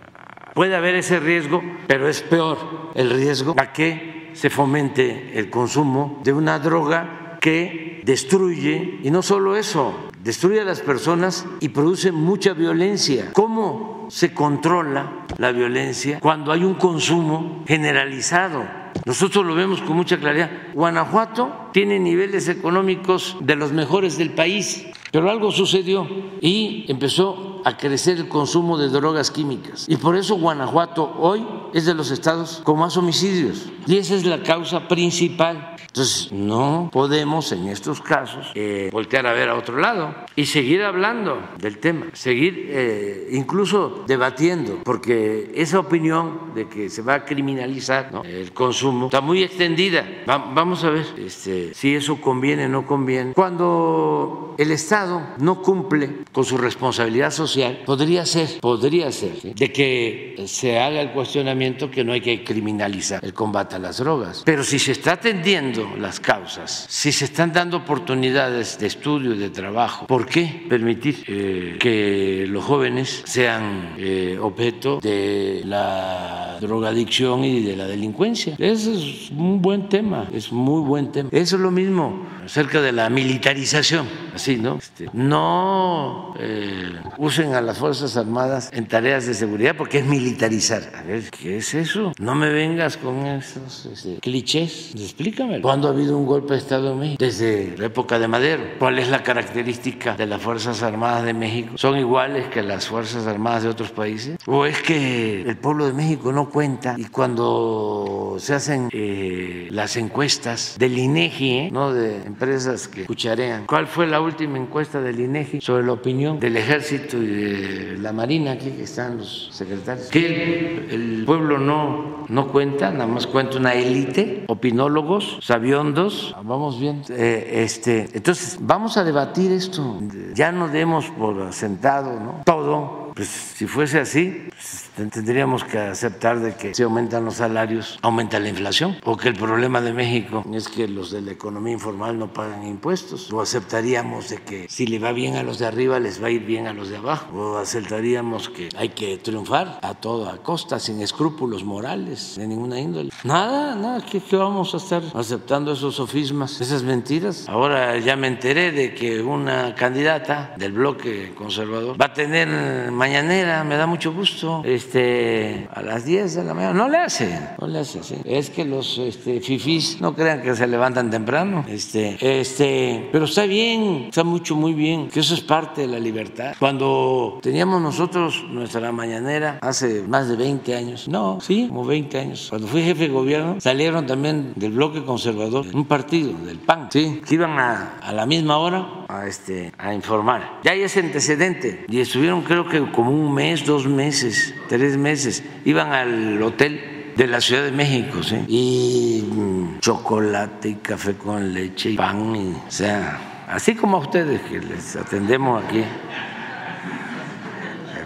[0.52, 6.20] puede haber ese riesgo, pero es peor el riesgo a que se fomente el consumo
[6.24, 12.12] de una droga que destruye, y no solo eso, destruye a las personas y produce
[12.12, 13.30] mucha violencia.
[13.32, 18.64] ¿Cómo se controla la violencia cuando hay un consumo generalizado?
[19.06, 20.50] Nosotros lo vemos con mucha claridad.
[20.72, 26.08] Guanajuato tiene niveles económicos de los mejores del país pero algo sucedió
[26.40, 29.86] y empezó a crecer el consumo de drogas químicas.
[29.88, 33.66] Y por eso Guanajuato hoy es de los estados con más homicidios.
[33.86, 35.72] Y esa es la causa principal.
[35.92, 40.82] Entonces, no podemos en estos casos eh, voltear a ver a otro lado y seguir
[40.82, 47.24] hablando del tema, seguir eh, incluso debatiendo, porque esa opinión de que se va a
[47.26, 50.06] criminalizar el consumo está muy extendida.
[50.26, 53.34] vamos a ver este, si eso conviene o no conviene.
[53.34, 57.51] Cuando el Estado no cumple con su responsabilidad social,
[57.84, 63.24] podría ser, podría ser, de que se haga el cuestionamiento que no hay que criminalizar
[63.24, 64.42] el combate a las drogas.
[64.44, 69.38] Pero si se está atendiendo las causas, si se están dando oportunidades de estudio y
[69.38, 77.44] de trabajo, ¿por qué permitir eh, que los jóvenes sean eh, objeto de la drogadicción
[77.44, 78.54] y de la delincuencia?
[78.58, 81.28] Ese es un buen tema, es muy buen tema.
[81.32, 84.76] Eso es lo mismo acerca de la militarización, así, ¿no?
[84.76, 90.92] Este, no eh, usen a las Fuerzas Armadas en tareas de seguridad porque es militarizar.
[90.94, 92.12] A ver, ¿qué es eso?
[92.18, 95.62] No me vengas con esos este, clichés, explícamelo.
[95.62, 97.16] ¿Cuándo ha habido un golpe de Estado en México?
[97.18, 98.62] Desde la época de Madero.
[98.78, 101.72] ¿Cuál es la característica de las Fuerzas Armadas de México?
[101.76, 104.38] ¿Son iguales que las Fuerzas Armadas de otros países?
[104.46, 109.96] ¿O es que el pueblo de México no cuenta y cuando se hacen eh, las
[109.96, 111.70] encuestas del INEGI, ¿eh?
[111.72, 116.38] no de empresas que cucharean, ¿cuál fue la última encuesta del INEGI sobre la opinión
[116.38, 118.52] del Ejército y de la Marina?
[118.52, 120.08] Aquí que están los secretarios.
[120.08, 127.02] Que el, pueblo no, no cuenta, nada más cuenta una élite, opinólogos, sabiondos, vamos bien.
[127.10, 130.00] Eh, este, entonces, vamos a debatir esto.
[130.34, 132.42] Ya no demos por sentado ¿no?
[132.44, 133.12] todo.
[133.14, 138.38] Pues si fuese así, pues, tendríamos que aceptar de que si aumentan los salarios, aumenta
[138.38, 142.18] la inflación, o que el problema de México es que los de la economía informal
[142.18, 145.98] no pagan impuestos, o aceptaríamos de que si le va bien a los de arriba,
[145.98, 149.78] les va a ir bien a los de abajo, o aceptaríamos que hay que triunfar
[149.82, 153.10] a toda costa, sin escrúpulos morales, de ninguna índole.
[153.24, 157.48] Nada, nada, ¿qué, qué vamos a estar aceptando esos sofismas, esas mentiras?
[157.48, 163.64] Ahora ya me enteré de que una candidata del bloque conservador va a tener mañanera,
[163.64, 166.74] me da mucho gusto este, a las 10 de la mañana.
[166.74, 168.00] No le hace, no le hace.
[168.24, 171.64] Es que los este, fifís no crean que se levantan temprano.
[171.68, 175.98] Este, este, pero está bien, está mucho, muy bien, que eso es parte de la
[175.98, 176.54] libertad.
[176.58, 182.46] Cuando teníamos nosotros nuestra mañanera hace más de 20 años, no, sí, como 20 años,
[182.50, 187.22] cuando fui jefe de gobierno, salieron también del bloque conservador, un partido, del PAN, sí,
[187.26, 190.60] que iban a, a la misma hora a, este, a informar.
[190.64, 195.44] Ya hay ese antecedente y estuvieron creo que como un mes, dos meses tres meses,
[195.66, 198.36] iban al hotel de la Ciudad de México, ¿sí?
[198.48, 204.00] Y mm, chocolate y café con leche y pan, y, o sea, así como a
[204.00, 205.84] ustedes que les atendemos aquí.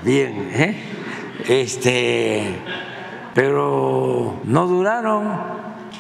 [0.05, 0.77] Bien, ¿eh?
[1.47, 2.57] Este,
[3.33, 5.39] pero no duraron,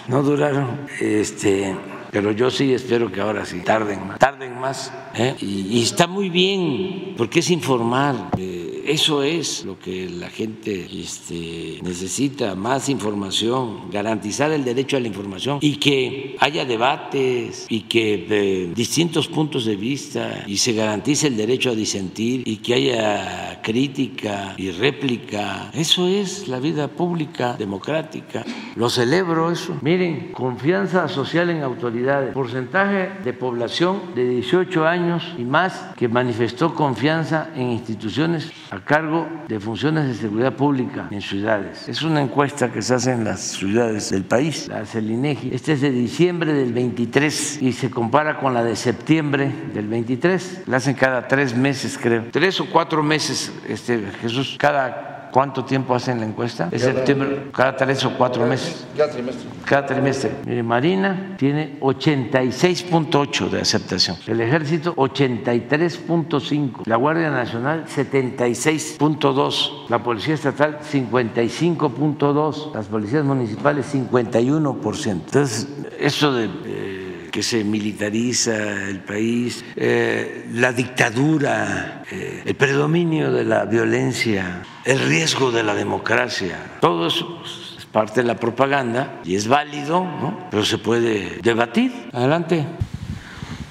[0.09, 0.81] no duraron.
[1.01, 1.77] Este,
[2.11, 4.93] pero yo sí espero que ahora sí tarden más, tarden más.
[5.15, 5.37] ¿eh?
[5.39, 8.17] Y, está muy bien, porque es informar.
[8.37, 15.01] Eh, eso es lo que la gente este, necesita, más información, garantizar el derecho a
[15.01, 20.73] la información y que haya debates y que de distintos puntos de vista y se
[20.73, 25.71] garantice el derecho a disentir y que haya crítica y réplica.
[25.75, 28.45] Eso es la vida pública democrática.
[28.77, 29.77] Lo celebro eso.
[29.83, 36.75] Miren, confianza social en autoridades, porcentaje de población de 18 años y más que manifestó
[36.75, 41.89] confianza en instituciones a cargo de funciones de seguridad pública en ciudades.
[41.89, 45.55] Es una encuesta que se hace en las ciudades del país, la hace el INEGI.
[45.55, 50.65] Este es de diciembre del 23 y se compara con la de septiembre del 23.
[50.67, 52.27] La hacen cada tres meses, creo.
[52.31, 56.71] Tres o cuatro meses, este, Jesús, cada ¿Cuánto tiempo hacen la encuesta?
[56.73, 57.51] ¿Es septiembre?
[57.53, 58.87] ¿Cada tres o cuatro meses?
[58.97, 59.49] Cada trimestre.
[59.67, 60.31] Cada trimestre.
[60.47, 64.17] Mire, Marina tiene 86.8 de aceptación.
[64.27, 66.87] El Ejército 83.5.
[66.87, 69.89] La Guardia Nacional 76.2.
[69.91, 72.73] La Policía Estatal 55.2.
[72.73, 75.11] Las policías municipales 51%.
[75.11, 75.69] Entonces,
[76.01, 76.49] eso de...
[76.65, 77.06] Eh,
[77.37, 84.99] que se militariza el país, eh, la dictadura, eh, el predominio de la violencia, el
[85.01, 90.49] riesgo de la democracia, todo eso es parte de la propaganda y es válido, ¿no?
[90.51, 92.09] pero se puede debatir.
[92.15, 92.65] Adelante.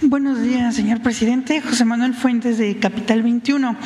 [0.01, 1.61] Buenos días, señor presidente.
[1.61, 3.77] José Manuel Fuentes de Capital 21.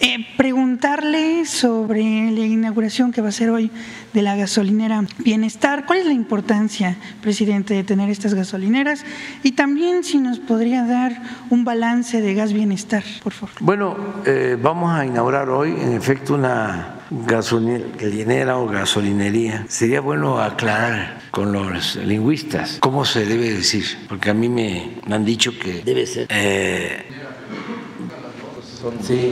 [0.00, 3.70] Eh, preguntarle sobre la inauguración que va a ser hoy
[4.14, 5.84] de la gasolinera Bienestar.
[5.84, 9.04] ¿Cuál es la importancia, presidente, de tener estas gasolineras?
[9.42, 13.54] Y también si nos podría dar un balance de gas Bienestar, por favor.
[13.60, 19.66] Bueno, eh, vamos a inaugurar hoy, en efecto, una gasolinera o gasolinería.
[19.68, 25.24] Sería bueno aclarar con los lingüistas cómo se debe decir, porque a mí me han
[25.24, 26.26] dicho que debe ser...
[26.30, 27.04] Eh,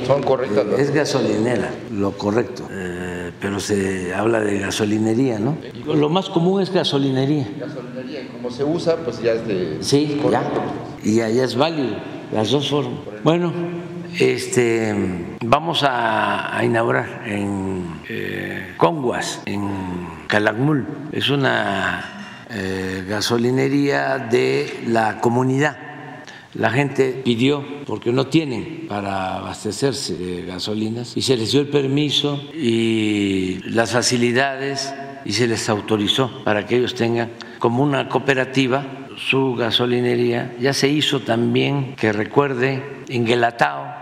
[0.07, 0.79] son, correctas.
[0.79, 5.57] Es gasolinera, lo correcto, eh, pero se habla de gasolinería, ¿no?
[5.87, 7.49] Lo más común es gasolinería.
[7.59, 9.79] Gasolinería, como se usa, pues ya es de...
[9.81, 10.43] Sí, ya,
[11.03, 11.97] y allá es válido,
[12.33, 13.01] las dos formas.
[13.25, 13.53] Bueno,
[14.19, 14.95] este,
[15.43, 19.69] vamos a, inaugurar en eh, Conguas, en
[20.27, 20.87] Calakmul.
[21.13, 25.91] Es una eh, gasolinería de la comunidad
[26.55, 31.69] la gente pidió, porque no tienen para abastecerse de gasolinas, y se les dio el
[31.69, 34.93] permiso y las facilidades
[35.25, 38.85] y se les autorizó para que ellos tengan como una cooperativa
[39.17, 40.57] su gasolinería.
[40.59, 44.00] Ya se hizo también, que recuerde, en Guelatao,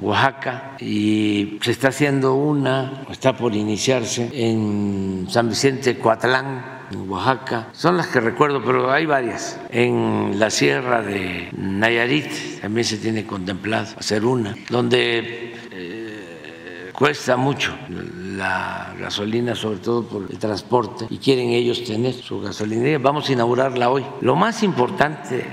[0.00, 7.68] Oaxaca, y se está haciendo una, está por iniciarse en San Vicente Coatlán, en Oaxaca,
[7.72, 9.60] son las que recuerdo, pero hay varias.
[9.70, 17.76] En la sierra de Nayarit también se tiene contemplado hacer una, donde eh, cuesta mucho
[17.88, 22.98] la gasolina, sobre todo por el transporte, y quieren ellos tener su gasolinera.
[22.98, 24.04] Vamos a inaugurarla hoy.
[24.20, 25.44] Lo más importante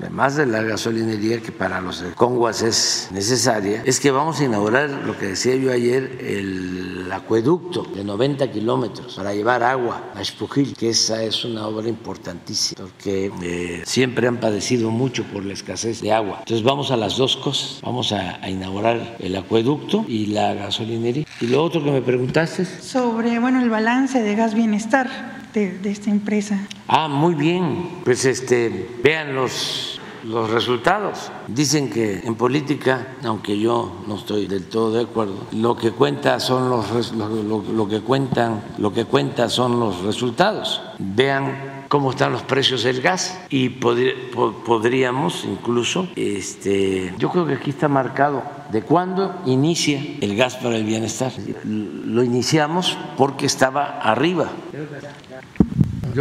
[0.00, 4.90] además de la gasolinería que para los conguas es necesaria, es que vamos a inaugurar
[4.90, 10.74] lo que decía yo ayer, el acueducto de 90 kilómetros para llevar agua a Espujil,
[10.76, 16.00] que esa es una obra importantísima, porque eh, siempre han padecido mucho por la escasez
[16.00, 16.38] de agua.
[16.40, 21.24] Entonces vamos a las dos cosas, vamos a, a inaugurar el acueducto y la gasolinería.
[21.40, 22.64] Y lo otro que me preguntaste.
[22.64, 26.66] Sobre, bueno, el balance de gas bienestar de, esta empresa.
[26.88, 28.00] Ah, muy bien.
[28.04, 31.30] Pues este, vean los los resultados.
[31.46, 36.40] Dicen que en política, aunque yo no estoy del todo de acuerdo, lo que cuenta
[36.40, 40.82] son los lo, que cuentan, lo que cuenta son los resultados.
[40.98, 47.70] Vean cómo están los precios del gas y podríamos incluso, este, yo creo que aquí
[47.70, 51.32] está marcado de cuándo inicia el gas para el bienestar.
[51.64, 54.50] Lo iniciamos porque estaba arriba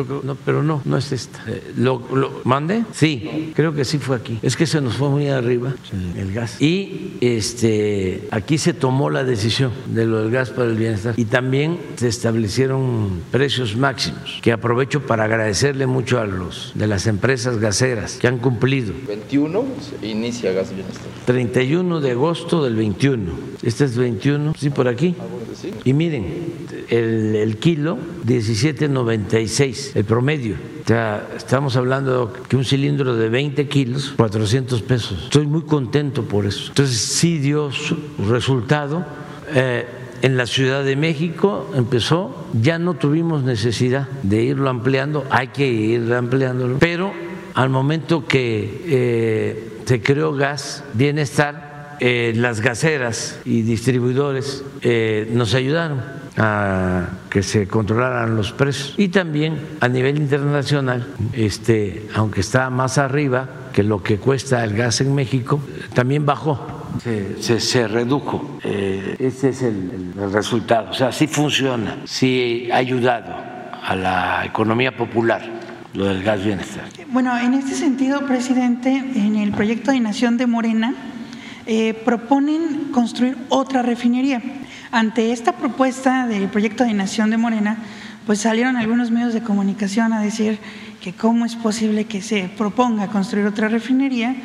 [0.04, 1.44] no, pero no, no es esta.
[1.48, 2.02] Eh, ¿Lo,
[2.44, 2.84] mande?
[2.94, 4.40] Sí, creo que sí fue aquí.
[4.42, 5.74] Es que se nos fue muy arriba
[6.18, 6.62] el, gas.
[6.62, 11.14] Y este, aquí se tomó la decisión de lo del gas para el bienestar.
[11.18, 17.08] Y también se establecieron precios máximos, que aprovecho para agradecerle mucho a los de las
[17.08, 18.94] empresas gaseras que han cumplido.
[19.08, 19.66] 21
[20.02, 21.08] inicia gas bienestar.
[21.26, 23.32] 31 de agosto del 21.
[23.64, 25.16] Este es 21, sí, por aquí.
[25.64, 26.26] Ah, y miren,
[26.90, 30.56] el, el kilo 17.96 el promedio.
[30.84, 35.24] O sea, estamos hablando que un cilindro de 20 kilos, 400 pesos.
[35.24, 36.68] Estoy muy contento por eso.
[36.70, 37.98] Entonces sí dio su
[38.30, 39.06] resultado.
[39.54, 39.86] Eh,
[40.22, 45.68] en la Ciudad de México empezó, ya no tuvimos necesidad de irlo ampliando, hay que
[45.68, 47.14] ir ampliándolo, pero
[47.54, 51.65] al momento que eh, se creó gas bienestar,
[52.00, 56.02] eh, las gaseras y distribuidores eh, nos ayudaron
[56.38, 62.98] a que se controlaran los precios y también a nivel internacional, este, aunque está más
[62.98, 65.62] arriba que lo que cuesta el gas en México,
[65.94, 66.76] también bajó
[67.40, 68.60] se, se, redujo.
[68.64, 70.92] Eh, ese es el, el, resultado.
[70.92, 73.36] O sea, sí funciona, sí ha ayudado
[73.84, 75.42] a la economía popular
[75.94, 76.86] lo del gas bienestar.
[77.08, 80.94] Bueno, en este sentido, presidente, en el proyecto de Nación de Morena
[81.66, 84.42] eh, proponen construir otra refinería.
[84.92, 87.78] Ante esta propuesta del proyecto de Nación de Morena,
[88.26, 90.60] pues salieron algunos medios de comunicación a decir
[91.02, 94.36] que cómo es posible que se proponga construir otra refinería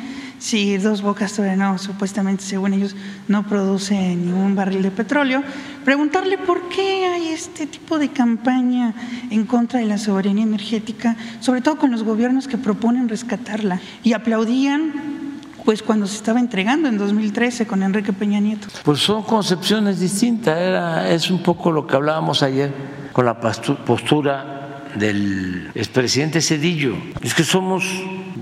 [0.41, 2.95] si Dos Bocas todavía supuestamente, según ellos,
[3.27, 5.43] no produce ningún barril de petróleo,
[5.85, 8.95] preguntarle por qué hay este tipo de campaña
[9.29, 14.13] en contra de la soberanía energética, sobre todo con los gobiernos que proponen rescatarla y
[14.13, 15.20] aplaudían
[15.63, 18.67] pues cuando se estaba entregando en 2013 con Enrique Peña Nieto.
[18.83, 22.71] Pues son concepciones distintas, Era, es un poco lo que hablábamos ayer
[23.11, 27.85] con la postura del expresidente Cedillo, es que somos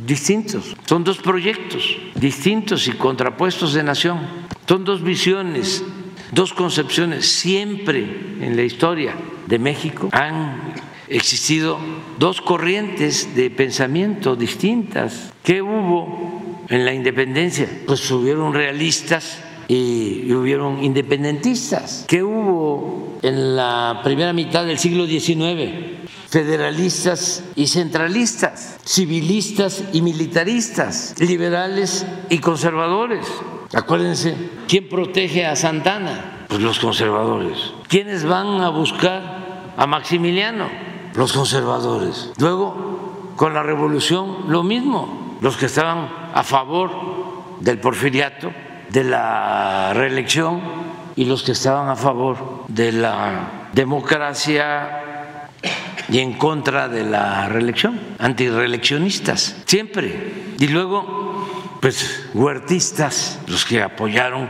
[0.06, 0.76] distintos.
[0.86, 1.84] Son dos proyectos
[2.16, 4.20] distintos y contrapuestos de nación.
[4.68, 5.84] Son dos visiones,
[6.32, 7.28] dos concepciones.
[7.28, 9.14] Siempre en la historia
[9.48, 10.74] de México han
[11.08, 11.80] existido
[12.18, 15.34] dos corrientes de pensamiento distintas.
[15.44, 16.39] ¿Qué hubo
[16.70, 17.68] en la independencia?
[17.86, 22.06] Pues hubieron realistas y, hubieron independentistas.
[22.08, 26.00] ¿Qué hubo en la primera mitad del siglo XIX?
[26.30, 33.26] federalistas y centralistas, civilistas y militaristas, liberales y conservadores.
[33.74, 34.36] Acuérdense,
[34.68, 36.46] ¿quién protege a Santana?
[36.48, 37.74] Pues los conservadores.
[37.88, 40.70] ¿Quiénes van a buscar a Maximiliano?
[41.16, 42.32] Los conservadores.
[42.38, 45.38] Luego, con la revolución, lo mismo.
[45.42, 46.92] Los que estaban a favor
[47.60, 48.52] del porfiriato,
[48.90, 50.62] de la reelección,
[51.16, 55.50] y los que estaban a favor de la democracia
[56.10, 60.54] y en contra de la reelección, antireeleccionistas, siempre.
[60.58, 61.46] Y luego,
[61.82, 64.50] pues, huertistas, los que apoyaron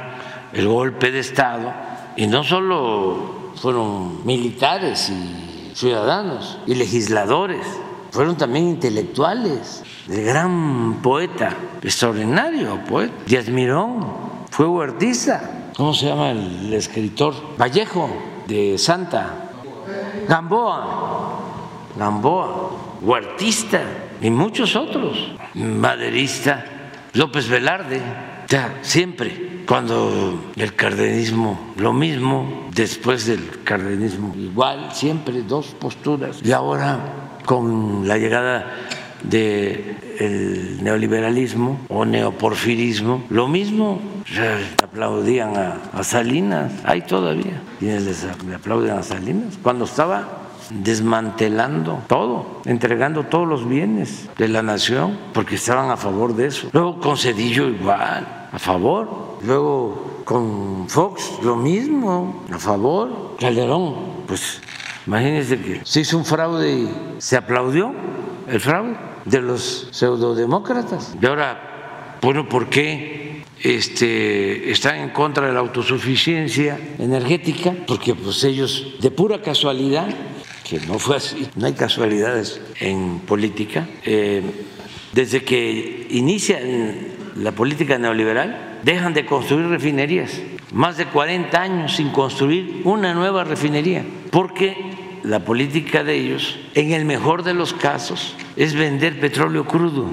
[0.54, 1.74] el golpe de Estado,
[2.16, 7.66] y no solo fueron militares y ciudadanos y legisladores,
[8.12, 9.84] fueron también intelectuales.
[10.10, 14.06] El gran poeta, extraordinario poeta, Díaz Mirón,
[14.50, 15.72] fue huertista.
[15.76, 17.34] ¿Cómo se llama el escritor?
[17.58, 18.10] Vallejo,
[18.48, 19.50] de Santa.
[20.28, 21.40] Gamboa,
[21.98, 23.82] Gamboa, Huertista
[24.22, 26.66] y muchos otros, Maderista,
[27.14, 28.02] López Velarde,
[28.48, 36.40] ya siempre cuando el cardenismo lo mismo, después del cardenismo igual, siempre dos posturas.
[36.44, 38.76] Y ahora con la llegada
[39.24, 44.00] del neoliberalismo o neoporfirismo, lo mismo,
[44.84, 50.28] aplaudían a, Salinas, hay todavía quienes le aplauden a Salinas, cuando estaba
[50.70, 56.70] desmantelando todo, entregando todos los bienes de la nación, porque estaban a favor de eso.
[56.72, 59.40] Luego con Cedillo igual, a favor.
[59.44, 63.36] Luego con Fox lo mismo, a favor.
[63.40, 63.96] Calderón,
[64.28, 64.62] pues
[65.10, 67.92] imagínense que se hizo un fraude y se aplaudió
[68.48, 68.96] el fraude
[69.26, 71.16] de los pseudodemócratas.
[71.20, 77.74] Y ahora, bueno, ¿por qué este, están en contra de la autosuficiencia energética?
[77.88, 80.08] Porque pues ellos, de pura casualidad,
[80.64, 83.88] que no fue así, no hay casualidades en política.
[84.06, 84.44] Eh,
[85.14, 86.62] desde que inician
[87.36, 90.40] la política neoliberal, dejan de construir refinerías.
[90.72, 96.92] Más de 40 años sin construir una nueva refinería, porque la política de ellos, en
[96.92, 100.08] el mejor de los casos, es vender petróleo crudo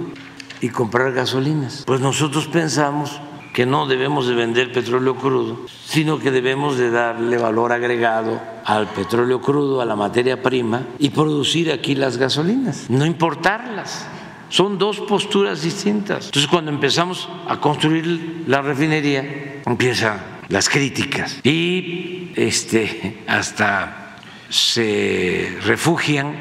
[0.61, 1.85] y comprar gasolinas.
[1.87, 3.21] Pues nosotros pensamos
[3.57, 8.87] que no debemos de vender petróleo crudo, sino que debemos de darle valor agregado al
[8.89, 14.07] petróleo crudo, a la materia prima y producir aquí las gasolinas, no importarlas.
[14.51, 16.27] Son dos posturas distintas.
[16.27, 24.06] Entonces cuando empezamos a construir la refinería, empiezan las críticas y este hasta
[24.49, 26.35] se refugian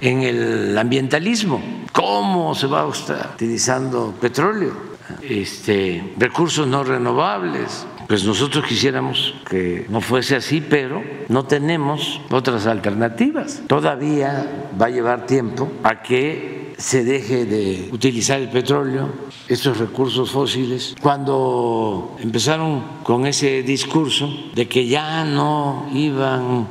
[0.00, 1.62] en el ambientalismo.
[1.92, 4.96] ¿Cómo se va a estar utilizando petróleo?
[5.22, 7.86] este, recursos no renovables.
[8.08, 13.62] Pues nosotros quisiéramos que no fuese así, pero no tenemos otras alternativas.
[13.66, 19.08] Todavía va a llevar tiempo a que se deje de utilizar el petróleo,
[19.48, 20.94] estos recursos fósiles.
[21.02, 26.68] Cuando empezaron con ese discurso de que ya no iban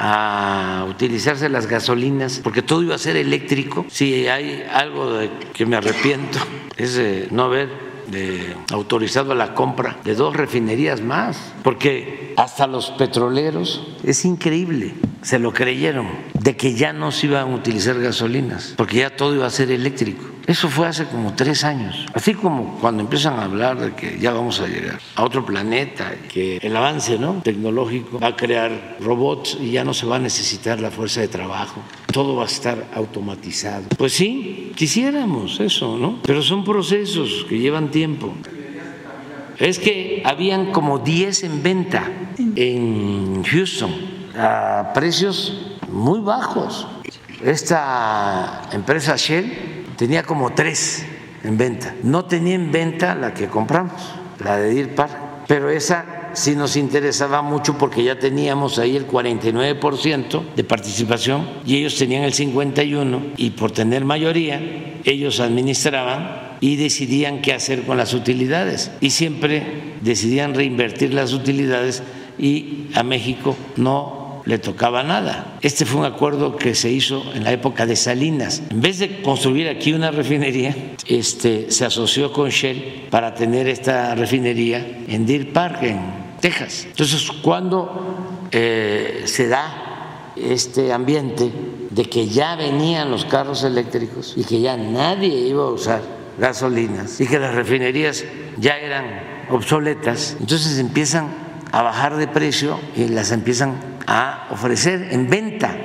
[0.00, 5.66] a utilizarse las gasolinas porque todo iba a ser eléctrico, si hay algo de que
[5.66, 6.38] me arrepiento
[6.76, 12.90] es de no haber de autorizado la compra de dos refinerías más, porque hasta los
[12.92, 18.74] petroleros, es increíble, se lo creyeron, de que ya no se iban a utilizar gasolinas,
[18.76, 20.24] porque ya todo iba a ser eléctrico.
[20.46, 22.06] Eso fue hace como tres años.
[22.14, 26.14] Así como cuando empiezan a hablar de que ya vamos a llegar a otro planeta,
[26.32, 27.42] que el avance ¿no?
[27.42, 31.28] tecnológico va a crear robots y ya no se va a necesitar la fuerza de
[31.28, 33.84] trabajo, todo va a estar automatizado.
[33.98, 36.20] Pues sí, quisiéramos eso, ¿no?
[36.22, 38.32] Pero son procesos que llevan tiempo.
[39.58, 46.86] Es que habían como 10 en venta en Houston a precios muy bajos.
[47.44, 51.04] Esta empresa Shell tenía como tres
[51.44, 51.94] en venta.
[52.02, 54.00] No tenía en venta la que compramos,
[54.40, 60.54] la de DIRPAR, pero esa sí nos interesaba mucho porque ya teníamos ahí el 49%
[60.54, 64.60] de participación y ellos tenían el 51% y por tener mayoría
[65.04, 72.02] ellos administraban y decidían qué hacer con las utilidades y siempre decidían reinvertir las utilidades
[72.38, 75.58] y a México no le tocaba nada.
[75.60, 78.62] Este fue un acuerdo que se hizo en la época de Salinas.
[78.70, 80.74] En vez de construir aquí una refinería,
[81.06, 86.00] este, se asoció con Shell para tener esta refinería en Deer Park, en
[86.40, 86.86] Texas.
[86.86, 91.52] Entonces, cuando eh, se da este ambiente
[91.90, 96.00] de que ya venían los carros eléctricos y que ya nadie iba a usar
[96.38, 98.24] gasolinas y que las refinerías
[98.56, 99.04] ya eran
[99.50, 101.28] obsoletas, entonces empiezan
[101.70, 105.76] a bajar de precio y las empiezan a ofrecer en venta.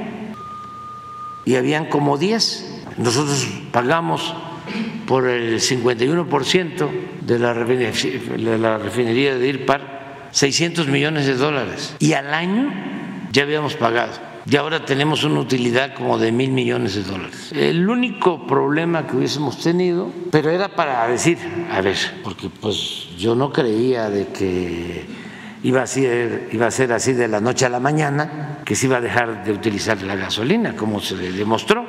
[1.46, 2.84] Y habían como 10.
[2.98, 4.34] Nosotros pagamos
[5.06, 6.90] por el 51%
[7.22, 7.54] de la
[8.78, 11.96] refinería, de IRPAR 600 millones de dólares.
[12.00, 12.72] Y al año
[13.34, 14.14] ya habíamos pagado.
[14.50, 17.52] Y ahora tenemos una utilidad como de mil millones de dólares.
[17.54, 21.38] El único problema que hubiésemos tenido, pero era para decir,
[21.72, 25.06] a ver, porque pues yo no creía de que
[25.64, 28.88] iba a, ser, iba a ser así de la noche a la mañana, que se
[28.88, 31.86] iba a dejar de utilizar la gasolina, como se demostró.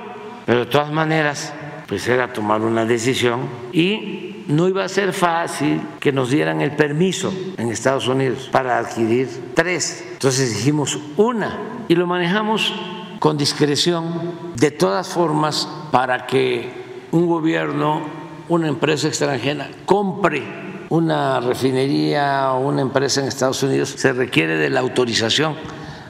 [0.47, 1.53] Pero de todas maneras,
[1.87, 3.41] pues era tomar una decisión
[3.73, 8.79] y no iba a ser fácil que nos dieran el permiso en Estados Unidos para
[8.79, 10.05] adquirir tres.
[10.13, 11.59] Entonces dijimos una
[11.89, 12.73] y lo manejamos
[13.19, 16.71] con discreción, de todas formas, para que
[17.11, 18.03] un gobierno,
[18.49, 20.64] una empresa extranjera compre
[20.95, 25.57] una refinería o una empresa en Estados Unidos, se requiere de la autorización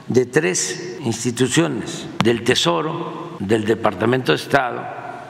[0.09, 4.85] de tres instituciones, del Tesoro, del Departamento de Estado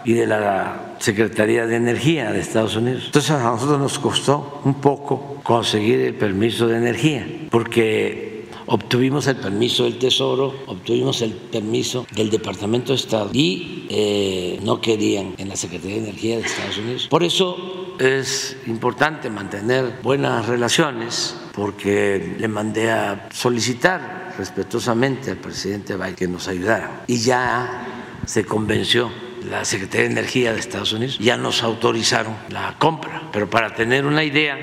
[0.04, 3.04] y de la Secretaría de Energía de Estados Unidos.
[3.06, 8.33] Entonces a nosotros nos costó un poco conseguir el permiso de energía, porque
[8.66, 14.80] obtuvimos el permiso del Tesoro, obtuvimos el permiso del Departamento de Estado y eh, no
[14.80, 17.08] querían en la Secretaría de Energía de Estados Unidos.
[17.08, 25.96] Por eso es importante mantener buenas relaciones porque le mandé a solicitar respetuosamente al presidente
[25.96, 29.10] Biden que nos ayudara y ya se convenció
[29.48, 34.06] la Secretaría de Energía de Estados Unidos, ya nos autorizaron la compra, pero para tener
[34.06, 34.58] una idea,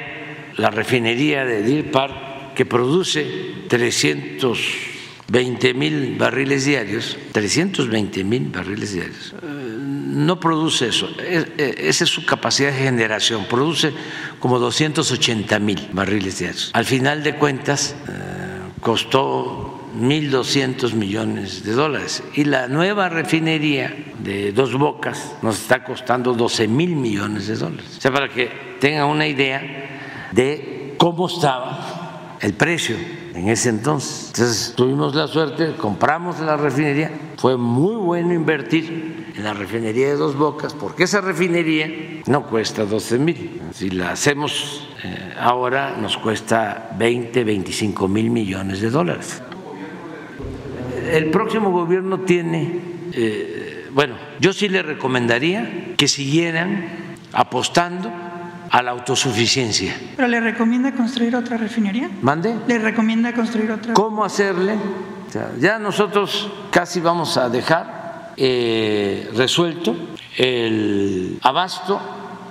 [0.57, 3.25] la refinería de Deer Park que produce
[3.67, 12.09] 320 mil barriles diarios, 320 mil barriles diarios, eh, no produce eso, eh, esa es
[12.09, 13.93] su capacidad de generación, produce
[14.39, 16.71] como 280 mil barriles diarios.
[16.73, 18.11] Al final de cuentas, eh,
[18.81, 22.23] costó 1.200 millones de dólares.
[22.33, 27.85] Y la nueva refinería de Dos Bocas nos está costando 12 mil millones de dólares.
[27.97, 28.49] O sea, para que
[28.79, 32.00] tengan una idea de cómo estaba
[32.41, 32.95] el precio
[33.35, 34.27] en ese entonces.
[34.27, 40.15] Entonces tuvimos la suerte, compramos la refinería, fue muy bueno invertir en la refinería de
[40.15, 43.61] Dos Bocas, porque esa refinería no cuesta 12 mil.
[43.73, 49.41] Si la hacemos eh, ahora nos cuesta 20, 25 mil millones de dólares.
[51.11, 52.79] El próximo gobierno tiene,
[53.13, 56.85] eh, bueno, yo sí le recomendaría que siguieran
[57.33, 58.11] apostando
[58.71, 59.95] a la autosuficiencia.
[60.15, 62.09] ¿Pero le recomienda construir otra refinería?
[62.21, 62.55] ¿Mande?
[62.67, 63.93] ¿Le recomienda construir otra?
[63.93, 64.75] ¿Cómo hacerle?
[65.59, 69.95] ya nosotros casi vamos a dejar eh, resuelto
[70.35, 72.01] el abasto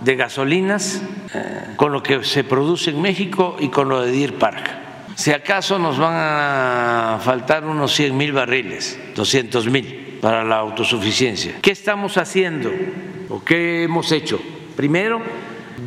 [0.01, 1.03] de gasolinas
[1.35, 4.71] eh, con lo que se produce en México y con lo de Deer Park.
[5.15, 11.57] Si acaso nos van a faltar unos 100 mil barriles, 200 mil para la autosuficiencia.
[11.61, 12.71] ¿Qué estamos haciendo?
[13.31, 14.41] o qué hemos hecho?
[14.77, 15.21] Primero,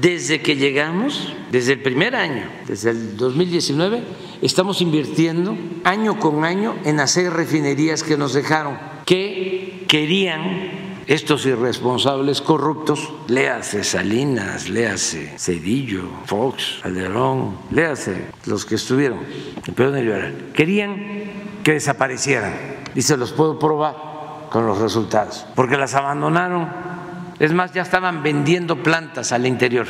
[0.01, 4.03] desde que llegamos, desde el primer año, desde el 2019,
[4.41, 12.41] estamos invirtiendo año con año en hacer refinerías que nos dejaron, que querían estos irresponsables
[12.41, 19.19] corruptos, léase Salinas, léase Cedillo, Fox, Alderón, léase los que estuvieron
[19.67, 22.53] en periodo liberal, querían que desaparecieran.
[22.95, 27.02] Y se los puedo probar con los resultados, porque las abandonaron.
[27.39, 29.87] Es más, ya estaban vendiendo plantas al interior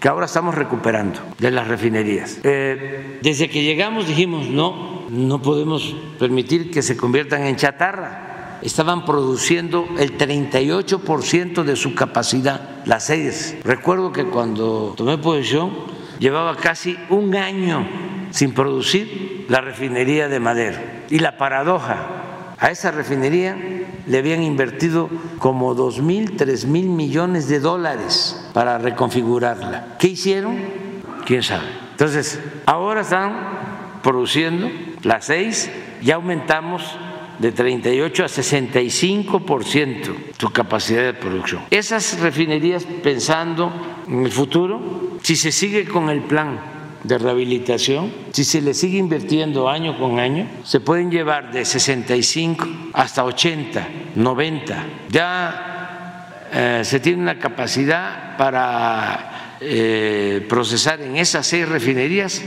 [0.00, 2.38] que ahora estamos recuperando de las refinerías.
[2.42, 8.24] Eh, desde que llegamos dijimos, no, no podemos permitir que se conviertan en chatarra
[8.64, 13.56] estaban produciendo el 38% de su capacidad, las seis.
[13.62, 15.70] Recuerdo que cuando tomé posesión
[16.18, 17.86] llevaba casi un año
[18.30, 21.04] sin producir la refinería de Madera.
[21.10, 23.56] Y la paradoja, a esa refinería
[24.06, 29.96] le habían invertido como dos mil, tres mil millones de dólares para reconfigurarla.
[29.98, 30.56] ¿Qué hicieron?
[31.26, 31.66] ¿Quién sabe?
[31.92, 34.70] Entonces, ahora están produciendo
[35.02, 35.70] las seis,
[36.02, 36.82] ya aumentamos
[37.38, 41.62] de 38 a 65% su capacidad de producción.
[41.70, 43.72] Esas refinerías, pensando
[44.08, 46.73] en el futuro, si se sigue con el plan
[47.04, 52.66] de rehabilitación, si se le sigue invirtiendo año con año, se pueden llevar de 65
[52.92, 54.86] hasta 80, 90.
[55.10, 62.42] Ya eh, se tiene una capacidad para eh, procesar en esas seis refinerías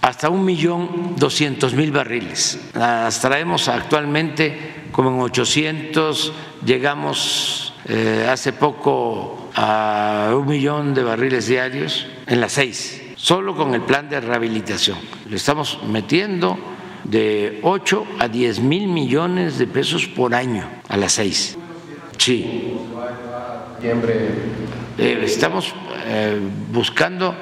[0.00, 2.58] hasta un millón doscientos mil barriles.
[2.74, 6.32] Las traemos actualmente como en 800,
[6.64, 13.74] llegamos eh, hace poco a un millón de barriles diarios en las seis, solo con
[13.74, 14.96] el plan de rehabilitación.
[15.28, 16.58] Le estamos metiendo
[17.04, 21.56] de 8 a 10 mil millones de pesos por año a las seis.
[22.16, 22.74] Sí.
[24.98, 25.74] Eh, estamos
[26.06, 26.38] eh,
[26.72, 27.34] buscando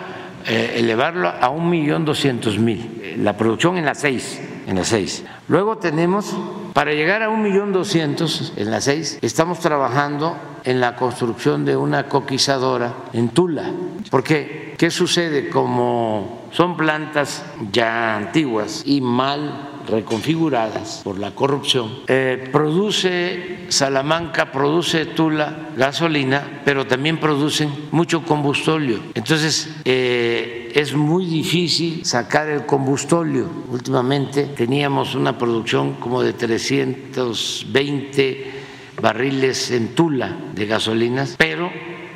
[0.47, 5.24] eh, elevarlo a un millón doscientos mil, la producción en las seis, en las seis.
[5.49, 6.37] Luego tenemos,
[6.79, 11.76] para llegar a un millón doscientos en las seis, estamos trabajando en la construcción de
[11.76, 13.72] una coquizadora en Tula.
[14.09, 14.76] ¿Por qué?
[14.79, 15.49] ¿Qué sucede?
[15.49, 25.07] Como son plantas ya antiguas y mal reconfiguradas por la corrupción, eh, produce Salamanca, produce
[25.07, 29.01] Tula gasolina, pero también producen mucho combustóleo.
[29.14, 33.49] Entonces, eh, es muy difícil sacar el combustóleo.
[33.70, 38.51] Últimamente teníamos una producción como de 320
[39.01, 41.70] barriles en Tula de gasolinas, pero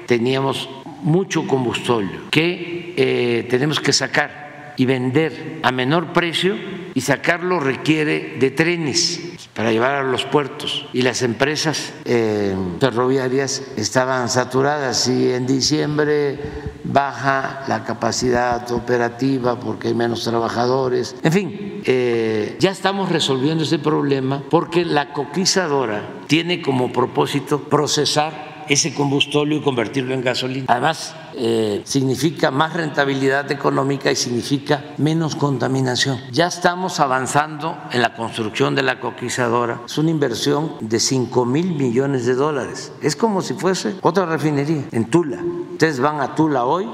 [0.06, 0.68] teníamos
[1.02, 6.56] mucho combustóleo que eh, tenemos que sacar y vender a menor precio
[6.94, 9.20] y sacarlo requiere de trenes
[9.54, 16.38] para llevar a los puertos y las empresas eh, ferroviarias estaban saturadas y en diciembre
[16.84, 21.16] baja la capacidad operativa porque hay menos trabajadores.
[21.22, 28.51] En fin, eh, ya estamos resolviendo ese problema porque la coquizadora tiene como propósito procesar
[28.72, 30.64] ese combustóleo y convertirlo en gasolina.
[30.68, 36.18] Además, eh, significa más rentabilidad económica y significa menos contaminación.
[36.32, 39.82] Ya estamos avanzando en la construcción de la coquizadora.
[39.84, 42.92] Es una inversión de 5 mil millones de dólares.
[43.02, 45.42] Es como si fuese otra refinería en Tula.
[45.72, 46.88] Ustedes van a Tula hoy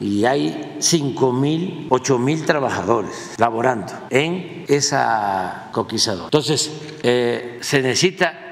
[0.00, 6.24] y hay 5 mil, 8 mil trabajadores laborando en esa coquizadora.
[6.24, 6.72] Entonces,
[7.02, 8.47] eh, se necesita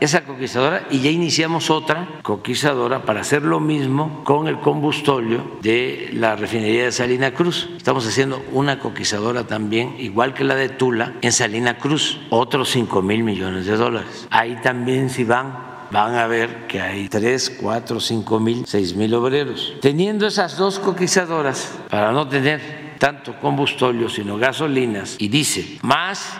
[0.00, 6.10] esa coquizadora y ya iniciamos otra coquizadora para hacer lo mismo con el combustóleo de
[6.14, 7.68] la refinería de Salina Cruz.
[7.76, 13.02] Estamos haciendo una coquizadora también, igual que la de Tula, en Salina Cruz, otros 5
[13.02, 14.26] mil millones de dólares.
[14.30, 19.12] Ahí también si van van a ver que hay 3, 4, 5 mil, 6 mil
[19.14, 19.74] obreros.
[19.80, 26.38] Teniendo esas dos coquizadoras, para no tener tanto combustóleo, sino gasolinas, y dice, más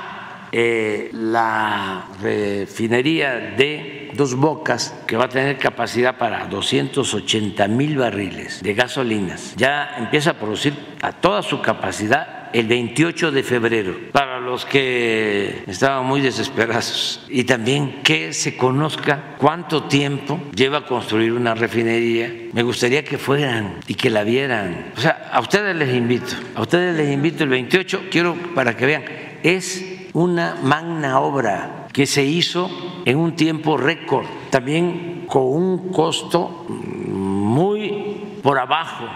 [0.52, 8.62] eh, la refinería de Dos Bocas, que va a tener capacidad para 280 mil barriles
[8.62, 14.40] de gasolinas, ya empieza a producir a toda su capacidad el 28 de febrero, para
[14.40, 17.24] los que estaban muy desesperados.
[17.28, 22.32] Y también que se conozca cuánto tiempo lleva construir una refinería.
[22.52, 24.92] Me gustaría que fueran y que la vieran.
[24.96, 28.86] O sea, a ustedes les invito, a ustedes les invito el 28, quiero para que
[28.86, 29.04] vean,
[29.42, 32.70] es una magna obra que se hizo
[33.04, 39.06] en un tiempo récord, también con un costo muy por abajo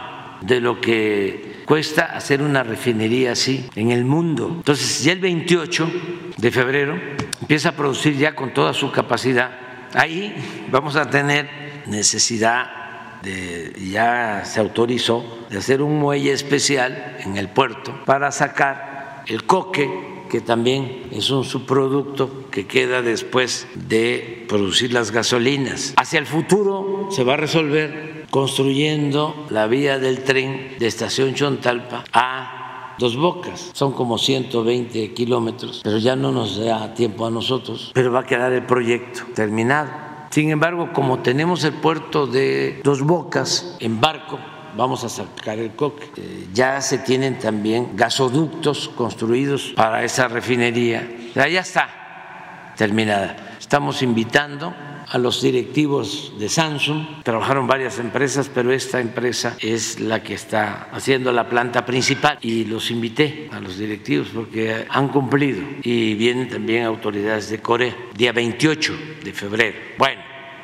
[0.41, 4.49] de lo que cuesta hacer una refinería así en el mundo.
[4.57, 5.91] Entonces, ya el 28
[6.37, 6.99] de febrero
[7.41, 9.51] empieza a producir ya con toda su capacidad.
[9.95, 10.35] Ahí
[10.71, 11.49] vamos a tener
[11.87, 19.25] necesidad de, ya se autorizó de hacer un muelle especial en el puerto para sacar
[19.27, 25.95] el coque que también es un subproducto que queda después de producir las gasolinas.
[25.97, 32.03] Hacia el futuro se va a resolver construyendo la vía del tren de Estación Chontalpa
[32.13, 33.71] a Dos Bocas.
[33.75, 38.27] Son como 120 kilómetros, pero ya no nos da tiempo a nosotros, pero va a
[38.27, 39.93] quedar el proyecto terminado.
[40.31, 44.41] Sin embargo, como tenemos el puerto de Dos Bocas en barco,
[44.77, 46.09] vamos a sacar el coque.
[46.17, 51.09] Eh, ya se tienen también gasoductos construidos para esa refinería.
[51.35, 53.57] Ya está terminada.
[53.59, 54.75] Estamos invitando
[55.09, 57.23] a los directivos de Samsung.
[57.23, 62.65] Trabajaron varias empresas, pero esta empresa es la que está haciendo la planta principal y
[62.65, 68.33] los invité a los directivos porque han cumplido y vienen también autoridades de Corea, día
[68.33, 69.79] 28 de febrero.
[69.99, 70.21] Bueno,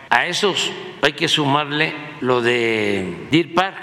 [0.08, 0.70] a esos
[1.02, 3.76] hay que sumarle lo de Deer Park.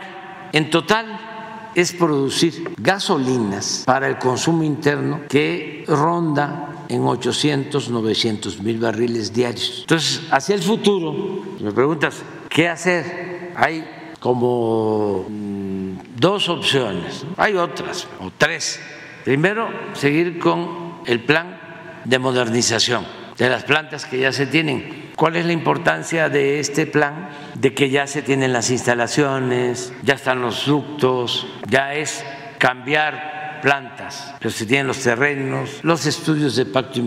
[0.54, 8.80] En total es producir gasolinas para el consumo interno que ronda en 800, 900 mil
[8.80, 9.80] barriles diarios.
[9.82, 13.52] Entonces, hacia el futuro, me preguntas, ¿qué hacer?
[13.56, 13.86] Hay
[14.20, 18.80] como mm, dos opciones, hay otras, o tres.
[19.24, 21.60] Primero, seguir con el plan
[22.06, 25.12] de modernización de las plantas que ya se tienen.
[25.16, 27.30] ¿Cuál es la importancia de este plan?
[27.56, 32.24] De que ya se tienen las instalaciones, ya están los ductos, ya es
[32.58, 37.02] cambiar plantas, pero se tienen los terrenos, los estudios de pacto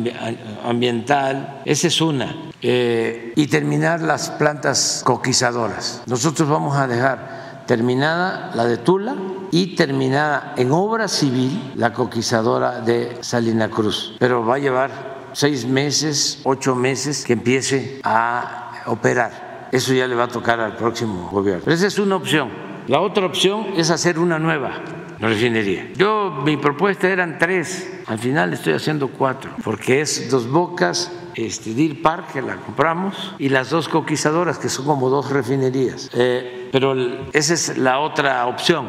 [0.64, 6.02] ambiental, esa es una, eh, y terminar las plantas coquizadoras.
[6.06, 9.14] Nosotros vamos a dejar terminada la de Tula
[9.52, 15.64] y terminada en obra civil la coquizadora de Salina Cruz, pero va a llevar seis
[15.66, 19.68] meses, ocho meses que empiece a operar.
[19.72, 21.72] Eso ya le va a tocar al próximo gobierno.
[21.72, 22.50] esa es una opción.
[22.88, 24.82] La otra opción es hacer una nueva
[25.20, 25.90] refinería.
[25.96, 31.74] Yo, mi propuesta eran tres, al final estoy haciendo cuatro, porque es Dos Bocas, este,
[31.74, 36.10] Deer Park, que la compramos, y las dos coquizadoras, que son como dos refinerías.
[36.14, 36.94] Eh, pero
[37.32, 38.88] esa es la otra opción,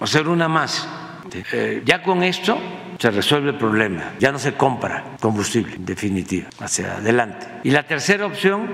[0.00, 0.88] hacer una más.
[1.52, 2.58] Eh, ya con esto
[3.02, 7.48] se resuelve el problema, ya no se compra combustible, en definitiva, hacia adelante.
[7.64, 8.70] Y la tercera opción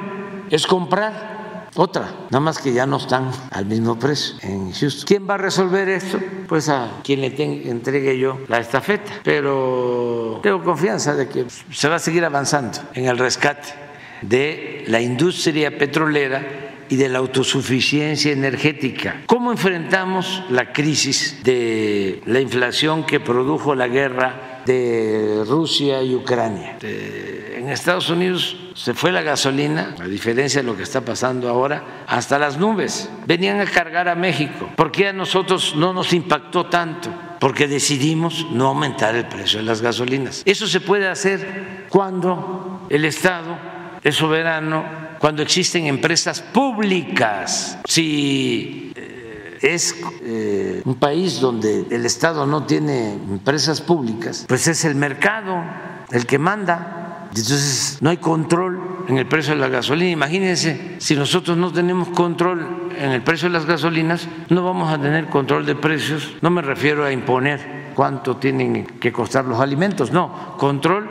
[0.51, 5.07] es comprar otra, nada más que ya no están al mismo precio en Houston.
[5.07, 6.21] ¿Quién va a resolver esto?
[6.47, 7.29] Pues a quien le
[7.71, 13.07] entregue yo la estafeta, pero tengo confianza de que se va a seguir avanzando en
[13.07, 13.73] el rescate
[14.21, 19.23] de la industria petrolera y de la autosuficiencia energética.
[19.27, 26.79] ¿Cómo enfrentamos la crisis de la inflación que produjo la guerra de Rusia y Ucrania?
[26.83, 32.05] En Estados Unidos se fue la gasolina, a diferencia de lo que está pasando ahora,
[32.07, 33.11] hasta las nubes.
[33.27, 34.71] Venían a cargar a México.
[34.77, 37.11] ¿Por qué a nosotros no nos impactó tanto?
[37.41, 40.43] Porque decidimos no aumentar el precio de las gasolinas.
[40.45, 43.59] Eso se puede hacer cuando el Estado
[44.03, 47.79] es soberano, cuando existen empresas públicas.
[47.85, 54.85] Si eh, es eh, un país donde el Estado no tiene empresas públicas, pues es
[54.85, 55.63] el mercado
[56.11, 57.29] el que manda.
[57.29, 60.11] Entonces no hay control en el precio de la gasolina.
[60.11, 65.01] Imagínense, si nosotros no tenemos control en el precio de las gasolinas, no vamos a
[65.01, 66.37] tener control de precios.
[66.41, 71.11] No me refiero a imponer cuánto tienen que costar los alimentos, no, control,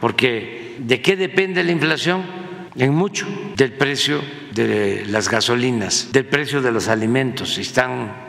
[0.00, 2.43] porque ¿de qué depende la inflación?
[2.76, 4.20] En mucho del precio
[4.52, 8.24] de las gasolinas, del precio de los alimentos, están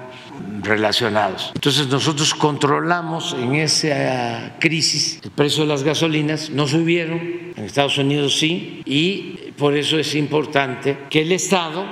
[0.61, 1.51] relacionados.
[1.55, 7.19] Entonces nosotros controlamos en esa crisis el precio de las gasolinas, no subieron,
[7.55, 11.85] en Estados Unidos sí, y por eso es importante que el Estado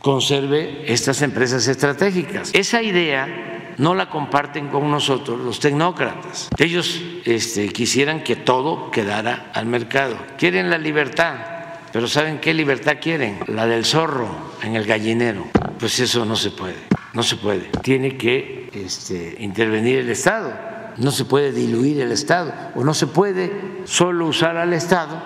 [0.00, 2.50] conserve estas empresas estratégicas.
[2.54, 6.48] Esa idea no la comparten con nosotros los tecnócratas.
[6.58, 10.16] Ellos este, quisieran que todo quedara al mercado.
[10.36, 11.57] Quieren la libertad,
[11.92, 13.40] pero ¿saben qué libertad quieren?
[13.46, 14.28] La del zorro
[14.62, 15.44] en el gallinero.
[15.78, 16.76] Pues eso no se puede.
[17.14, 17.70] No se puede.
[17.82, 20.52] Tiene que este, intervenir el Estado.
[20.98, 25.22] No se puede diluir el Estado o no se puede solo usar al Estado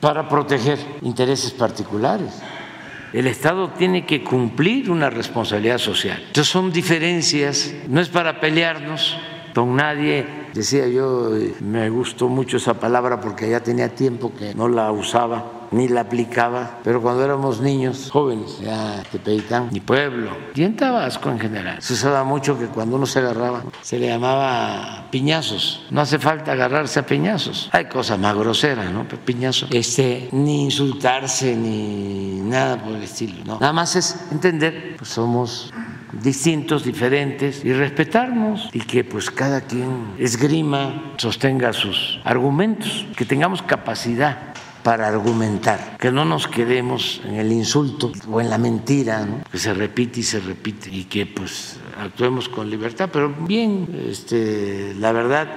[0.00, 2.42] para proteger intereses particulares.
[3.12, 6.18] El Estado tiene que cumplir una responsabilidad social.
[6.18, 9.16] Entonces son diferencias, no es para pelearnos
[9.54, 10.26] con nadie.
[10.54, 15.61] Decía yo, me gustó mucho esa palabra porque ya tenía tiempo que no la usaba
[15.72, 21.30] ni la aplicaba, pero cuando éramos niños, jóvenes, ya Tepeitán, mi pueblo, y en Tabasco
[21.30, 25.86] en general, se usaba mucho que cuando uno se agarraba, se le llamaba piñazos.
[25.90, 27.68] No hace falta agarrarse a piñazos.
[27.72, 29.06] Hay cosas más groseras, ¿no?
[29.24, 29.68] Piñazos.
[29.72, 33.58] Este, ni insultarse, ni nada por el estilo, ¿no?
[33.58, 35.72] Nada más es entender, pues somos
[36.12, 43.62] distintos, diferentes y respetarnos y que pues cada quien esgrima, sostenga sus argumentos, que tengamos
[43.62, 44.51] capacidad
[44.82, 49.74] para argumentar, que no nos quedemos en el insulto o en la mentira, que se
[49.74, 55.48] repite y se repite y que pues actuemos con libertad, pero bien, este, la verdad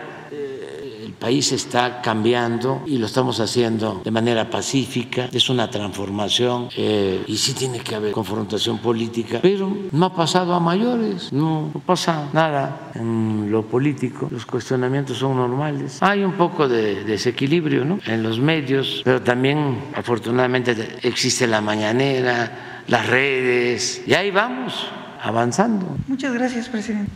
[1.16, 7.38] país está cambiando y lo estamos haciendo de manera pacífica, es una transformación eh, y
[7.38, 12.91] sí tiene que haber confrontación política, pero no ha pasado a mayores, no, pasa nada
[12.95, 15.97] en lo político, los cuestionamientos son normales.
[16.01, 17.99] Hay un poco de desequilibrio ¿no?
[18.05, 24.88] en los medios, pero también afortunadamente existe la mañanera, las redes, y ahí vamos
[25.22, 25.97] avanzando.
[26.07, 27.11] Muchas gracias, presidente.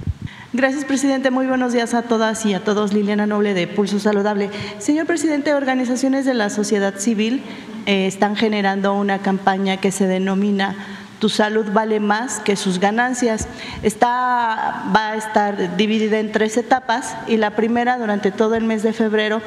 [0.52, 1.30] Gracias, presidente.
[1.30, 2.92] Muy buenos días a todas y a todos.
[2.92, 4.50] Liliana Noble de Pulso Saludable.
[4.80, 7.44] Señor presidente, organizaciones de la sociedad civil
[7.86, 10.76] eh, están generando una campaña que se denomina
[11.20, 13.48] tu salud vale más que sus ganancias.
[13.84, 18.84] Está, va a estar dividida en tres etapas y la primera durante todo el mes
[18.84, 19.42] de febrero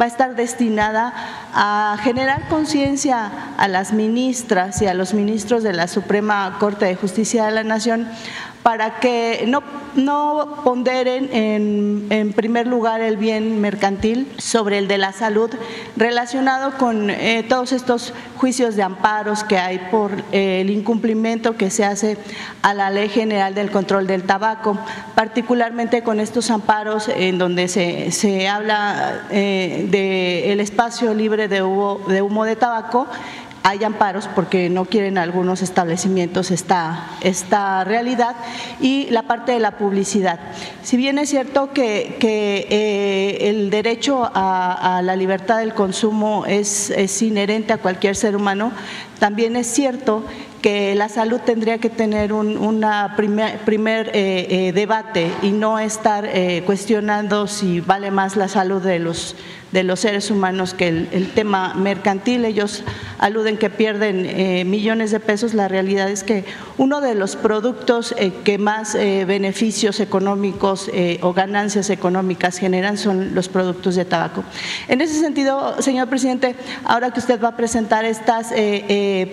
[0.00, 1.12] va a estar destinada
[1.52, 6.96] a generar conciencia a las ministras y a los ministros de la Suprema Corte de
[6.96, 8.08] Justicia de la Nación
[8.66, 9.62] para que no,
[10.64, 15.48] ponderen en, primer lugar el bien mercantil sobre el de la salud
[15.96, 21.70] relacionado con eh, todos estos juicios de amparos que hay por eh, el incumplimiento que
[21.70, 22.18] se hace
[22.62, 24.76] a la Ley General del Control del Tabaco,
[25.14, 29.86] particularmente con estos amparos en donde se, se habla eh,
[30.48, 33.06] del espacio libre de humo de tabaco
[33.66, 38.36] hay amparos porque no quieren algunos establecimientos esta, esta realidad
[38.80, 40.38] y la parte de la publicidad.
[40.84, 46.92] Si bien es cierto que, eh, el derecho a, la libertad del consumo es,
[47.22, 48.70] inherente a cualquier ser humano,
[49.18, 50.22] también es cierto
[50.62, 55.80] que la salud tendría que tener un una primer, primer eh, eh, debate y no
[55.80, 56.28] estar
[56.64, 59.34] cuestionando si vale más la salud de los
[59.76, 62.46] de los seres humanos que el, tema mercantil.
[62.46, 62.82] Ellos
[63.18, 65.52] aluden que pierden eh, millones de pesos.
[65.52, 66.46] La realidad es que
[66.78, 73.34] uno de los productos eh, que más eh, beneficios económicos o ganancias económicas generan son
[73.34, 74.44] los productos de tabaco.
[74.88, 78.54] En ese sentido, señor presidente, ahora que usted va a presentar estas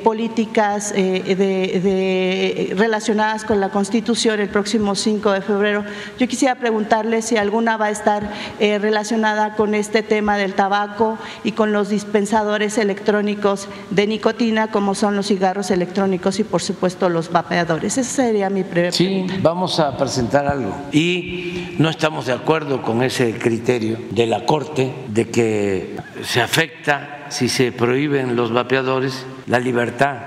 [0.03, 5.85] políticas de, relacionadas con la Constitución el próximo 5 de febrero,
[6.19, 8.29] yo quisiera preguntarle si alguna va a estar
[8.59, 15.15] relacionada con este tema del tabaco y con los dispensadores electrónicos de nicotina, como son
[15.15, 17.97] los cigarros electrónicos y, por supuesto, los vapeadores.
[17.97, 18.95] Esa sería mi pregunta.
[18.95, 20.75] Sí, vamos a presentar algo.
[20.91, 27.27] Y no estamos de acuerdo con ese criterio de la Corte de que se afecta,
[27.29, 30.17] si se prohíben los vapeadores, la libertad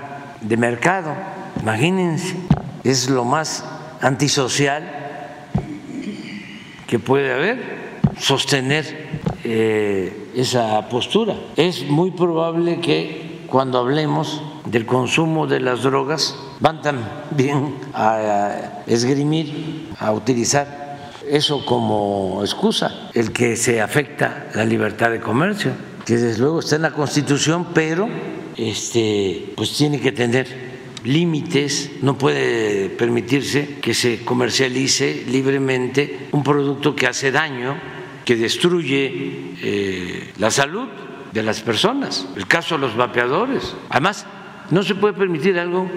[0.41, 1.13] de mercado.
[1.61, 2.35] Imagínense,
[2.83, 3.63] es lo más
[4.01, 4.83] antisocial
[6.87, 7.87] que puede haber
[8.19, 9.06] sostener
[9.49, 11.33] eh, esa postura.
[11.55, 19.87] Es muy probable que cuando hablemos del consumo de las drogas van también a esgrimir,
[19.99, 25.71] a utilizar eso como excusa, el que se afecta la libertad de comercio,
[26.05, 28.09] que desde luego está en la Constitución, pero
[28.57, 30.47] este, pues tiene que tener
[31.05, 37.77] límites, no puede permitirse que se comercialice libremente un producto que hace daño
[38.27, 40.89] que destruye eh, la salud
[41.31, 42.27] de las personas.
[42.35, 43.73] El caso de los vapeadores.
[43.87, 44.25] Además,
[44.69, 45.89] no se puede permitir algo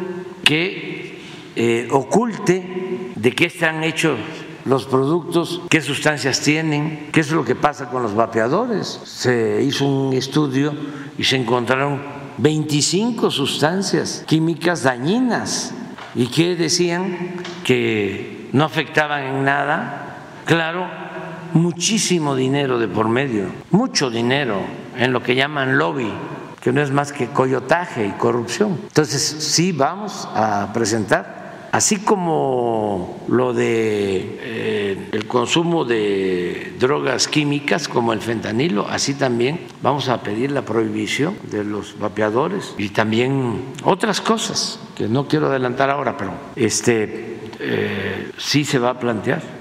[0.45, 1.19] que
[1.57, 4.17] eh, oculte de qué están hechos
[4.65, 8.87] los productos, qué sustancias tienen, qué es lo que pasa con los vapeadores.
[9.03, 10.73] Se hizo un estudio
[11.19, 12.01] y se encontraron
[12.39, 15.75] 25 sustancias químicas dañinas
[16.15, 20.19] y que decían que no afectaban en nada.
[20.45, 21.10] Claro,
[21.53, 24.61] muchísimo dinero de por medio, mucho dinero
[24.97, 26.13] en lo que llaman lobby,
[26.61, 28.79] que no es más que coyotaje y corrupción.
[28.83, 31.41] Entonces, sí vamos a presentar
[31.73, 39.61] así como lo de eh, el consumo de drogas químicas como el fentanilo, así también
[39.83, 45.47] vamos a pedir la prohibición de los vapeadores y también otras cosas que no quiero
[45.47, 49.60] adelantar ahora, pero este eh, sí se va a plantear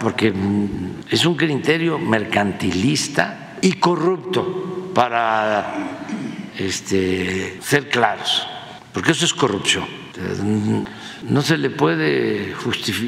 [0.00, 0.32] porque
[1.10, 5.74] es un criterio mercantilista y corrupto para
[6.58, 8.46] este, ser claros,
[8.92, 9.84] porque eso es corrupción.
[11.28, 12.54] No se le puede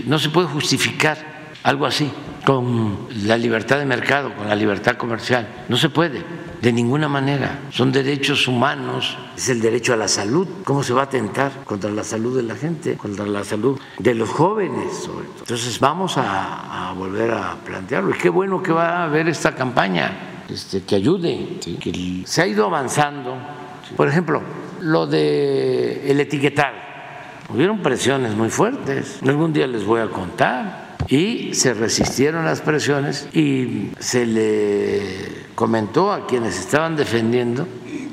[0.07, 1.36] no se puede justificar
[1.66, 2.08] algo así
[2.44, 5.64] con la libertad de mercado, con la libertad comercial.
[5.68, 6.22] No se puede,
[6.62, 7.58] de ninguna manera.
[7.70, 10.46] Son derechos humanos, es el derecho a la salud.
[10.62, 14.14] ¿Cómo se va a atentar contra la salud de la gente, contra la salud de
[14.14, 15.40] los jóvenes sobre todo?
[15.40, 18.10] Entonces vamos a, volver a plantearlo.
[18.10, 22.46] Y qué bueno que va a haber esta campaña este, que ayude, que se ha
[22.46, 23.36] ido avanzando.
[23.96, 24.40] Por ejemplo,
[24.82, 26.76] lo de el etiquetado.
[27.52, 29.18] Hubieron presiones muy fuertes.
[29.26, 36.12] Algún día les voy a contar y se resistieron las presiones y se le comentó
[36.12, 37.66] a quienes estaban defendiendo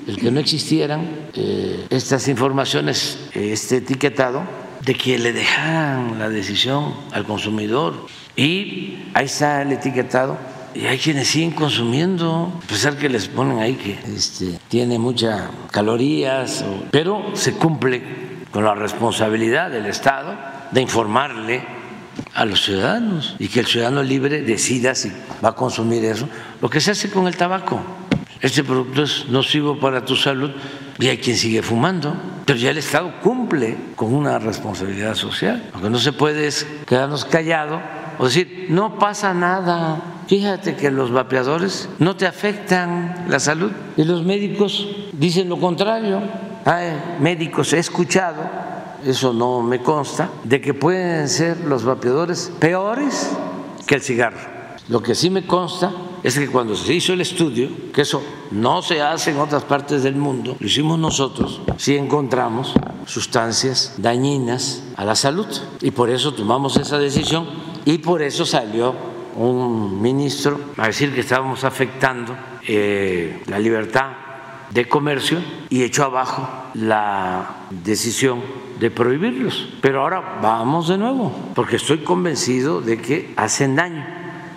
[0.07, 4.43] el que no existieran eh, estas informaciones, este etiquetado,
[4.81, 8.07] de que le dejaran la decisión al consumidor.
[8.35, 10.37] Y ahí está el etiquetado.
[10.75, 15.49] Y hay quienes siguen consumiendo, a pesar que les ponen ahí que este, tiene muchas
[15.71, 18.01] calorías, pero se cumple
[18.51, 20.35] con la responsabilidad del Estado
[20.71, 21.63] de informarle
[22.33, 25.11] a los ciudadanos y que el ciudadano libre decida si
[25.43, 26.27] va a consumir eso.
[26.61, 27.81] Lo que se hace con el tabaco.
[28.41, 30.51] Este producto es nocivo para tu salud
[30.99, 32.13] y hay quien sigue fumando,
[32.45, 35.69] pero ya el Estado cumple con una responsabilidad social.
[35.73, 37.81] Lo que no se puede es quedarnos callados
[38.17, 40.01] o decir, no pasa nada.
[40.27, 46.21] Fíjate que los vapeadores no te afectan la salud y los médicos dicen lo contrario.
[46.65, 48.72] Hay médicos, he escuchado
[49.05, 53.31] eso no me consta, de que pueden ser los vapeadores peores
[53.85, 54.53] que el cigarro.
[54.89, 55.91] Lo que sí me consta
[56.23, 60.03] es que cuando se hizo el estudio, que eso no se hace en otras partes
[60.03, 62.73] del mundo, lo hicimos nosotros, sí encontramos
[63.05, 65.47] sustancias dañinas a la salud
[65.81, 67.47] y por eso tomamos esa decisión
[67.85, 68.95] y por eso salió
[69.35, 72.35] un ministro a decir que estábamos afectando
[72.67, 74.11] eh, la libertad
[74.69, 75.39] de comercio
[75.69, 78.41] y echó abajo la decisión
[78.83, 79.69] de prohibirlos.
[79.79, 84.05] Pero ahora vamos de nuevo, porque estoy convencido de que hacen daño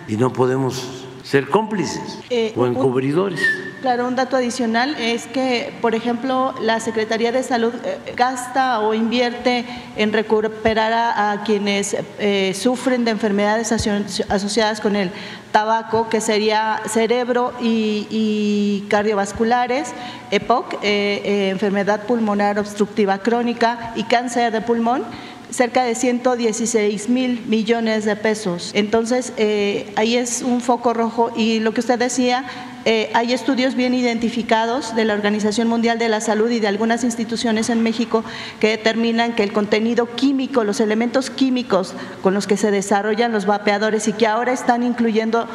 [0.09, 3.41] y no podemos ser cómplices eh, o encubridores.
[3.81, 8.93] Claro, un dato adicional es que, por ejemplo, la Secretaría de Salud eh, gasta o
[8.93, 9.65] invierte
[9.97, 15.11] en recuperar a, quienes eh, sufren de enfermedades asociadas con el
[15.51, 19.93] tabaco, que sería cerebro y, cardiovasculares,
[20.31, 25.03] EPOC, enfermedad pulmonar obstructiva crónica y cáncer de pulmón
[25.51, 28.71] cerca de 116 mil millones de pesos.
[28.73, 32.45] Entonces, eh, ahí es un foco rojo y lo que usted decía,
[32.85, 37.03] eh, hay estudios bien identificados de la Organización Mundial de la Salud y de algunas
[37.03, 38.23] instituciones en México
[38.59, 41.93] que determinan que el contenido químico, los elementos químicos
[42.23, 45.47] con los que se desarrollan los vapeadores y que ahora están incluyendo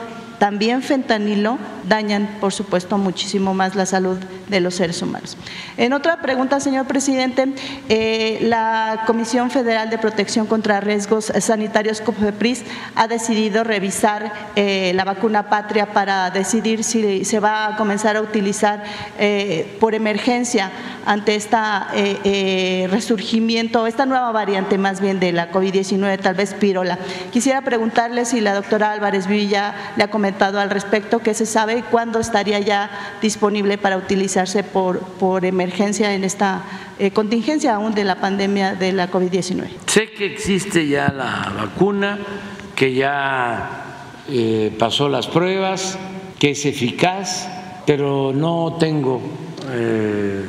[0.42, 4.18] también fentanilo, dañan, por supuesto, muchísimo más la salud
[4.48, 5.36] de los seres humanos.
[5.76, 7.54] En otra pregunta, señor presidente,
[7.88, 12.64] eh, la Comisión Federal de Protección contra Riesgos Sanitarios, COFEPRIS,
[12.96, 18.20] ha decidido revisar eh, la vacuna patria para decidir si se va a comenzar a
[18.20, 18.82] utilizar
[19.20, 20.72] eh, por emergencia
[21.06, 26.98] ante este resurgimiento, esta nueva variante más bien de la COVID-19, tal vez pirola.
[27.30, 31.84] Quisiera preguntarle si la doctora Álvarez Villa le ha comentado al respecto, que se sabe
[31.90, 32.90] cuándo estaría ya
[33.20, 36.62] disponible para utilizarse por, por emergencia en esta
[36.98, 39.68] eh, contingencia aún de la pandemia de la COVID-19.
[39.86, 42.18] Sé que existe ya la vacuna,
[42.74, 45.98] que ya eh, pasó las pruebas,
[46.38, 47.48] que es eficaz,
[47.86, 49.20] pero no tengo
[49.70, 50.46] eh,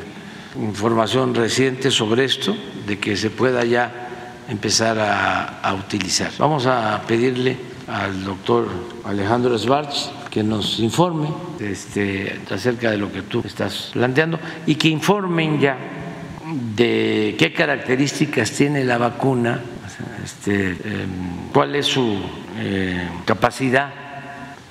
[0.56, 2.56] información reciente sobre esto,
[2.86, 4.08] de que se pueda ya
[4.48, 6.30] empezar a, a utilizar.
[6.38, 8.68] Vamos a pedirle al doctor
[9.04, 11.28] Alejandro Svarch que nos informe
[11.60, 15.76] este, acerca de lo que tú estás planteando y que informen ya
[16.76, 19.60] de qué características tiene la vacuna,
[20.22, 22.18] este, em, cuál es su
[22.58, 23.92] eh, capacidad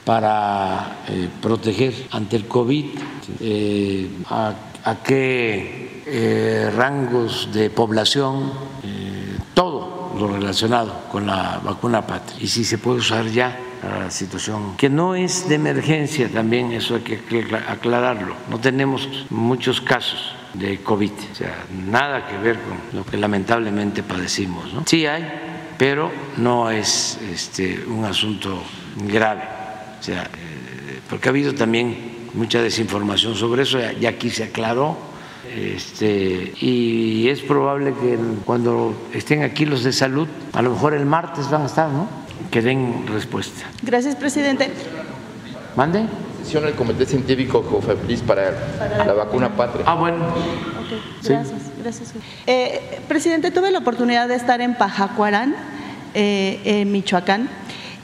[0.04, 2.86] para eh, proteger ante el COVID,
[3.40, 4.54] eh, a,
[5.04, 8.52] qué rangos de población,
[9.54, 14.78] todo lo relacionado con la vacuna patria y si se puede usar ya la situación
[14.78, 17.20] que no es de emergencia también eso hay que
[17.68, 18.36] aclararlo.
[18.50, 24.04] No tenemos muchos casos de COVID o sea nada que ver con lo que lamentablemente
[24.04, 24.84] padecimos ¿no?
[24.86, 25.26] sí hay
[25.78, 28.64] pero no es este un asunto
[28.96, 29.44] grave.
[30.00, 35.13] O sea eh, porque ha habido también mucha desinformación sobre eso y aquí se aclaró
[35.56, 41.06] este, y es probable que cuando estén aquí los de salud, a lo mejor el
[41.06, 42.08] martes van a estar, ¿no?
[42.52, 43.66] Que den respuesta.
[43.82, 44.72] Gracias, presidente.
[45.76, 46.06] ¿Mande?
[46.44, 48.52] posiciona el Comité Científico Cofepris para,
[49.06, 49.86] la vacuna patria?
[49.88, 50.18] Ah, bueno.
[51.24, 52.14] gracias, gracias.
[52.46, 55.56] Eh, presidente, tuve la oportunidad de estar en Pajacuarán,
[56.14, 57.50] eh, en Michoacán,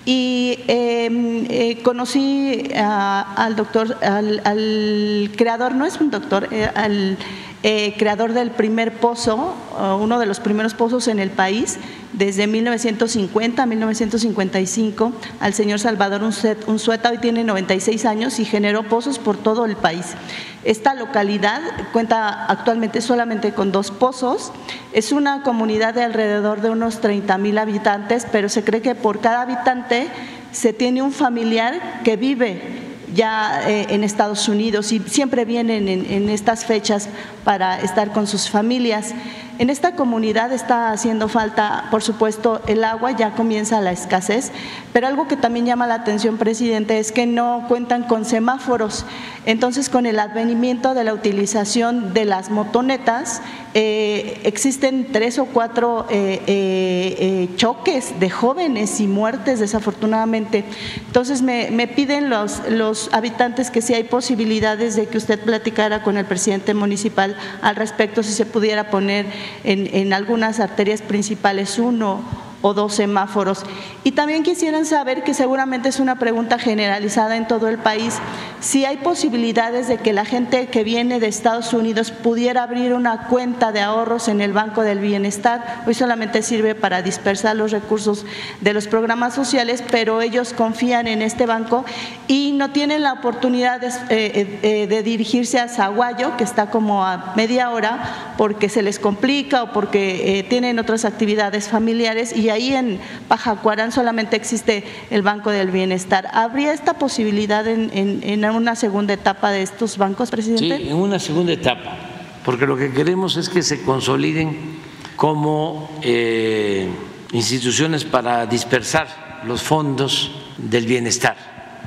[0.10, 7.15] y em, eh, conocí al doctor, al, al, creador, no es un doctor, al
[7.64, 9.53] eh, creador del primer pozo,
[9.99, 11.77] uno de los primeros pozos en el país,
[12.14, 19.19] desde 1950 a 1955, al señor Salvador Unzueta, hoy tiene 96 años y generó pozos
[19.19, 20.15] por todo el país.
[20.64, 21.61] Esta localidad
[21.94, 24.52] cuenta actualmente solamente con dos pozos,
[24.91, 29.19] es una comunidad de alrededor de unos 30 mil habitantes, pero se cree que por
[29.19, 30.07] cada habitante
[30.52, 36.30] se tiene un familiar que vive ya eh, en Estados Unidos y siempre vienen en,
[36.30, 37.10] estas fechas
[37.44, 39.14] para estar con sus familias.
[39.60, 44.53] En esta comunidad está haciendo falta, por supuesto, el agua, ya comienza la escasez,
[44.94, 49.06] pero algo que también llama la atención, presidente, es que no cuentan con semáforos.
[49.45, 53.41] Entonces, con el advenimiento de la utilización de las motonetas,
[53.73, 60.64] eh, existen tres o cuatro eh, eh, choques de jóvenes y muertes, desafortunadamente.
[61.06, 66.18] Entonces, me, piden los, los habitantes que si hay posibilidades de que usted platicara con
[66.18, 69.26] el presidente municipal al respecto, si se pudiera poner
[69.63, 72.21] en, en algunas arterias principales uno
[72.61, 73.64] o dos semáforos.
[74.03, 78.19] Y también quisieran saber, que seguramente es una pregunta generalizada en todo el país,
[78.60, 83.27] si hay posibilidades de que la gente que viene de Estados Unidos pudiera abrir una
[83.27, 85.84] cuenta de ahorros en el Banco del Bienestar.
[85.88, 88.26] Hoy solamente sirve para dispersar los recursos
[88.61, 91.86] de los programas sociales, pero ellos confían en este banco
[92.27, 97.06] y no tienen la oportunidad de, eh, eh, eh, dirigirse a Zaguayo, que está como
[97.06, 102.73] a media hora, porque se les complica o porque tienen otras actividades familiares y ahí
[102.73, 106.27] en Pajacuarán solamente existe el Banco del Bienestar.
[106.34, 110.77] ¿Habría esta posibilidad en, en, una segunda etapa de estos bancos, presidente?
[110.77, 111.97] Sí, en una segunda etapa,
[112.43, 114.80] porque lo que queremos es que se consoliden
[115.15, 116.88] como eh,
[117.34, 121.35] instituciones para dispersar los fondos del bienestar,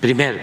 [0.00, 0.38] primero.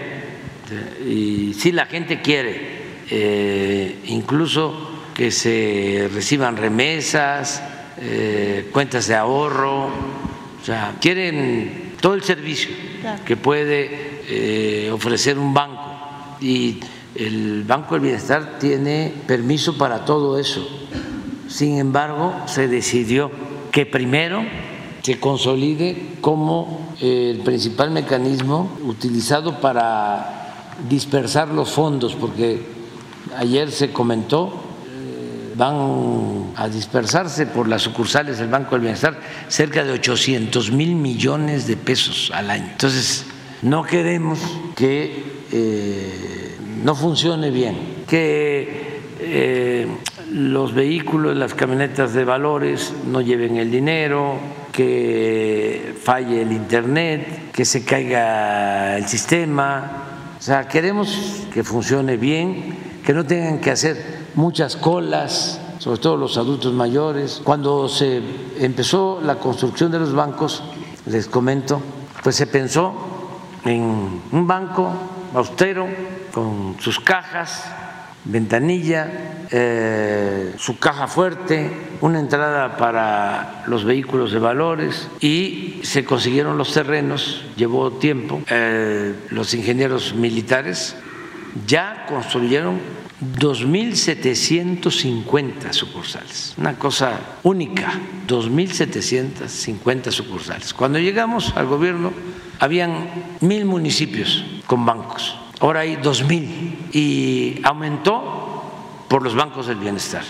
[1.06, 2.80] Y si la gente quiere,
[3.10, 7.62] eh, incluso que se reciban remesas,
[8.00, 12.70] eh, cuentas de ahorro, o sea, quieren todo el servicio
[13.24, 15.80] que puede eh, ofrecer un banco
[16.40, 16.80] y
[17.14, 20.66] el Banco del Bienestar tiene permiso para todo eso.
[21.48, 23.30] Sin embargo, se decidió
[23.72, 24.44] que primero
[25.02, 32.62] se consolide como el principal mecanismo utilizado para dispersar los fondos, porque
[33.36, 34.59] ayer se comentó
[35.60, 41.66] van a dispersarse por las sucursales del Banco del Bienestar cerca de 800 mil millones
[41.66, 42.68] de pesos al año.
[42.72, 43.26] Entonces,
[43.60, 44.38] no queremos
[44.74, 45.22] que
[45.52, 47.76] eh, no funcione bien,
[48.08, 49.86] que eh,
[50.32, 54.38] los vehículos, las camionetas de valores no lleven el dinero,
[54.72, 60.06] que falle el Internet, que se caiga el sistema.
[60.38, 66.16] O sea, queremos que funcione bien, que no tengan que hacer muchas colas, sobre todo
[66.16, 67.40] los adultos mayores.
[67.44, 68.22] Cuando se
[68.58, 70.62] empezó la construcción de los bancos,
[71.06, 71.80] les comento,
[72.22, 72.94] pues se pensó
[73.64, 74.92] en un banco
[75.34, 75.86] austero
[76.32, 77.64] con sus cajas,
[78.24, 81.70] ventanilla, eh, su caja fuerte,
[82.00, 89.14] una entrada para los vehículos de valores y se consiguieron los terrenos, llevó tiempo, eh,
[89.30, 90.96] los ingenieros militares
[91.66, 92.78] ya construyeron
[93.20, 97.92] 2.750 sucursales, una cosa única,
[98.26, 100.72] 2.750 sucursales.
[100.72, 102.14] Cuando llegamos al gobierno
[102.58, 103.10] habían
[103.40, 108.64] mil municipios con bancos, ahora hay 2.000 y aumentó
[109.08, 110.24] por los bancos del bienestar,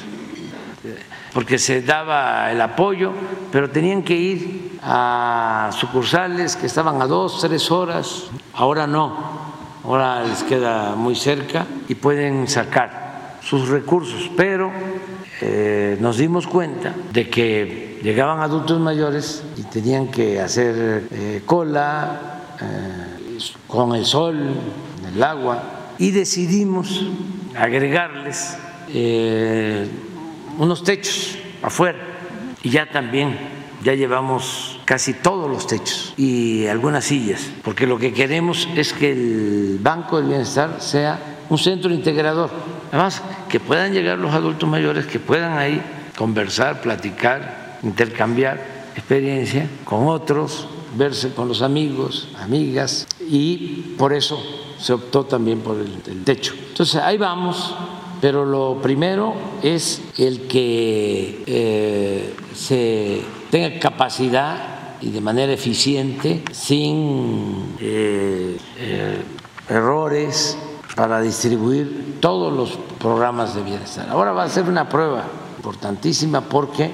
[1.33, 3.13] porque se daba el apoyo,
[3.53, 9.40] pero tenían que ir a sucursales que estaban a dos, tres horas, ahora no
[9.85, 14.71] ahora les queda muy cerca y pueden sacar sus recursos, pero
[15.41, 22.43] eh, nos dimos cuenta de que llegaban adultos mayores y tenían que hacer eh, cola
[22.61, 24.39] eh, con el sol,
[25.15, 25.63] el agua,
[25.99, 27.07] y decidimos
[27.57, 28.57] agregarles
[30.59, 31.99] unos techos afuera
[32.63, 38.13] y ya también ya llevamos casi todos los techos y algunas sillas, porque lo que
[38.13, 42.51] queremos es que el Banco del Bienestar sea un centro integrador.
[42.89, 45.83] Además, que puedan llegar los adultos mayores, que puedan ahí
[46.17, 50.67] conversar, platicar, intercambiar experiencia con otros,
[50.97, 54.43] verse con los amigos, amigas, y por eso
[54.79, 56.55] se optó también por el, techo.
[56.69, 57.75] Entonces ahí vamos,
[58.21, 64.57] pero lo primero es el que eh, se tenga capacidad
[65.01, 69.23] y de manera eficiente, sin eh, eh,
[69.69, 70.59] errores,
[70.95, 74.09] para distribuir todos los programas de bienestar.
[74.11, 75.25] Ahora va a ser una prueba
[75.57, 76.91] importantísima porque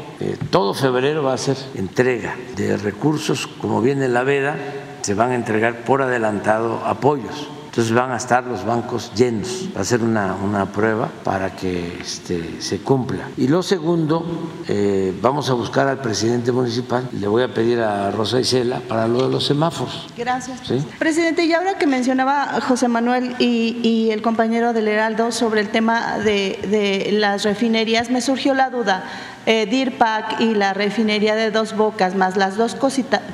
[0.50, 4.56] todo febrero va a ser entrega de recursos, como viene la veda,
[5.02, 9.68] se van a entregar por adelantado apoyos entonces van a estar los bancos llenos.
[9.76, 13.28] Va a ser una, una prueba para que este, se cumpla.
[13.36, 14.24] Y lo segundo,
[14.66, 17.06] eh, vamos a buscar al presidente municipal.
[17.12, 20.06] Le voy a pedir a Rosa Isela para lo de los semáforos.
[20.16, 20.62] Gracias.
[20.98, 25.68] Presidente, y ahora que mencionaba José Manuel y, y, el compañero del Heraldo sobre el
[25.68, 29.04] tema de, de las refinerías, me surgió la duda
[29.46, 32.76] eh, DIRPAC y la refinería de Dos Bocas, más las dos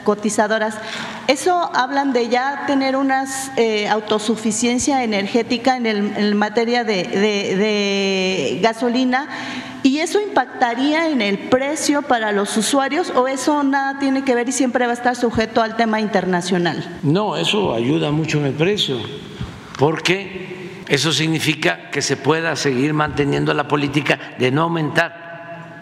[0.04, 0.76] cotizadoras,
[1.26, 3.24] ¿eso hablan de ya tener una
[3.56, 9.26] eh, autosuficiencia energética en, el, materia de, gasolina?
[9.82, 14.48] ¿Y eso impactaría en el precio para los usuarios o eso nada tiene que ver
[14.50, 17.00] y siempre va a estar sujeto al tema internacional?
[17.02, 18.98] No, eso ayuda mucho en el precio,
[19.78, 25.21] porque eso significa que se pueda seguir manteniendo la política de no aumentar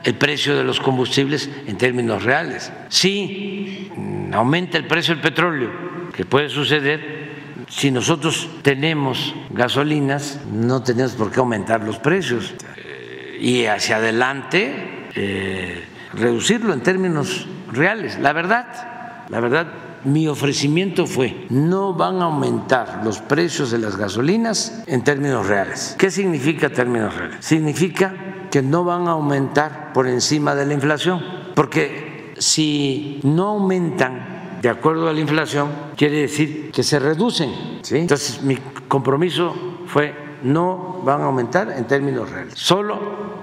[0.05, 2.73] el precio de los combustibles en términos reales.
[2.89, 3.91] Si
[4.33, 5.71] aumenta el precio del petróleo,
[6.13, 7.21] que puede suceder,
[7.69, 12.55] si nosotros tenemos gasolinas, no tenemos por qué aumentar los precios.
[12.77, 18.19] Eh, y hacia adelante, eh, reducirlo en términos reales.
[18.19, 19.67] La verdad, la verdad,
[20.05, 25.95] mi ofrecimiento fue, no van a aumentar los precios de las gasolinas en términos reales.
[25.99, 27.37] ¿Qué significa términos reales?
[27.41, 28.15] Significa
[28.51, 31.23] que no van a aumentar por encima de la inflación,
[31.55, 37.51] porque si no aumentan de acuerdo a la inflación, quiere decir que se reducen.
[37.91, 38.57] Entonces, mi
[38.89, 39.55] compromiso
[39.87, 42.99] fue no van a aumentar en términos reales, solo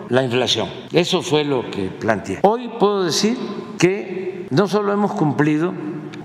[0.10, 0.70] la inflación.
[0.92, 2.40] Eso fue lo que planteé.
[2.44, 3.38] Hoy puedo decir
[3.78, 5.74] que no solo hemos cumplido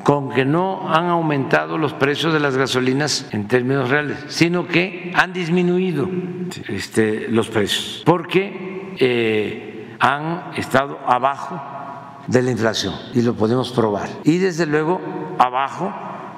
[0.04, 5.12] con que no han aumentado los precios de las gasolinas en términos reales, sino que
[5.14, 6.08] han disminuido
[6.68, 11.60] este, los precios, porque eh, han estado abajo
[12.26, 14.08] de la inflación y lo podemos probar.
[14.24, 15.00] Y desde luego
[15.38, 15.92] abajo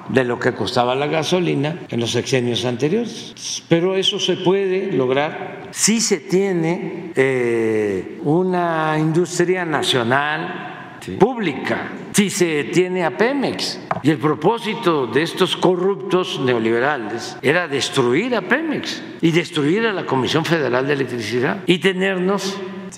[0.09, 3.63] de lo que costaba la gasolina en los sexenios anteriores.
[3.67, 10.84] Pero eso se puede lograr si se tiene eh, una industria nacional
[11.19, 11.89] pública.
[12.13, 13.79] Si se tiene a Pemex.
[14.03, 20.05] Y el propósito de estos corruptos neoliberales era destruir a Pemex y destruir a la
[20.05, 22.57] Comisión Federal de Electricidad y tenernos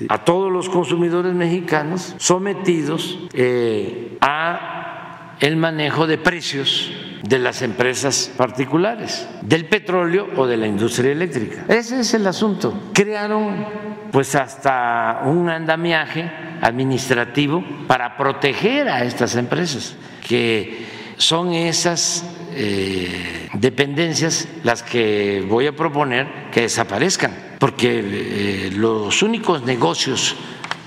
[0.09, 6.91] a todos los consumidores mexicanos sometidos eh, a el manejo de precios
[7.23, 11.65] de las empresas particulares, del petróleo o de la industria eléctrica.
[11.67, 12.89] Ese es el asunto.
[12.93, 13.65] Crearon
[14.11, 16.29] pues hasta un andamiaje
[16.61, 19.95] administrativo para proteger a estas empresas,
[20.27, 20.85] que
[21.17, 22.23] son esas
[22.53, 30.35] eh, dependencias las que voy a proponer que desaparezcan, porque eh, los únicos negocios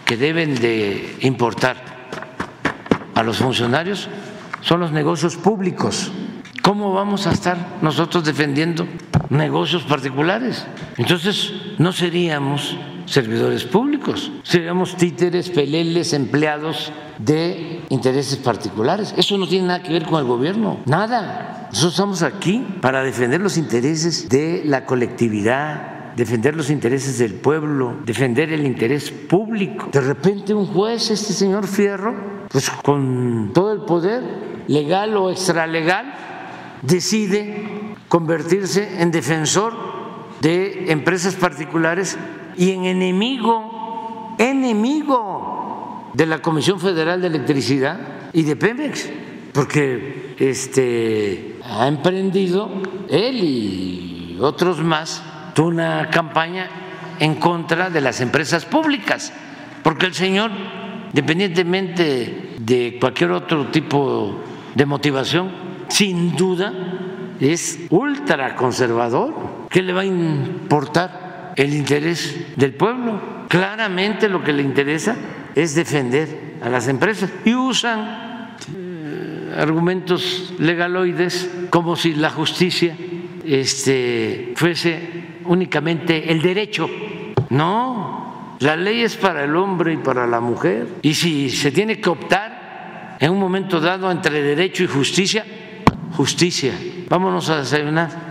[0.05, 1.90] que deben de importar
[3.15, 4.09] a los funcionarios
[4.61, 6.12] son los negocios públicos.
[6.62, 8.87] ¿Cómo vamos a estar nosotros defendiendo
[9.31, 10.66] negocios particulares?
[10.99, 12.77] Entonces, no seríamos
[13.07, 19.15] servidores públicos, seríamos títeres, peleles, empleados de intereses particulares.
[19.16, 21.69] Eso no tiene nada que ver con el gobierno, nada.
[21.70, 27.97] Nosotros estamos aquí para defender los intereses de la colectividad, defender los intereses del pueblo,
[28.05, 29.89] defender el interés público.
[29.93, 32.15] De repente un juez, este señor Fierro,
[32.49, 34.23] pues con todo el poder
[34.66, 36.30] legal o extralegal,
[36.82, 39.74] decide convertirse en defensor
[40.40, 42.19] de empresas particulares
[42.57, 48.01] y en enemigo, enemigo de la Comisión Federal de Electricidad
[48.32, 49.09] y de Pemex,
[49.52, 52.70] porque este, ha emprendido
[53.09, 55.23] él y otros más
[55.61, 56.69] una campaña
[57.19, 59.32] en contra de las empresas públicas,
[59.82, 60.51] porque el señor,
[61.09, 64.40] independientemente de cualquier otro tipo
[64.74, 65.51] de motivación,
[65.90, 66.72] sin duda
[67.38, 69.68] es ultraconservador.
[69.68, 73.20] ¿Qué le va a importar el interés del pueblo.
[73.48, 75.16] Claramente lo que le interesa
[75.54, 82.96] es defender a las empresas y usan eh, argumentos legaloides como si la justicia
[83.44, 85.00] este, fuese
[85.44, 86.88] únicamente el derecho.
[87.50, 90.86] No, la ley es para el hombre y para la mujer.
[91.02, 95.44] Y si se tiene que optar en un momento dado entre derecho y justicia,
[96.16, 96.74] justicia.
[97.09, 98.30] Vámonos a desayunar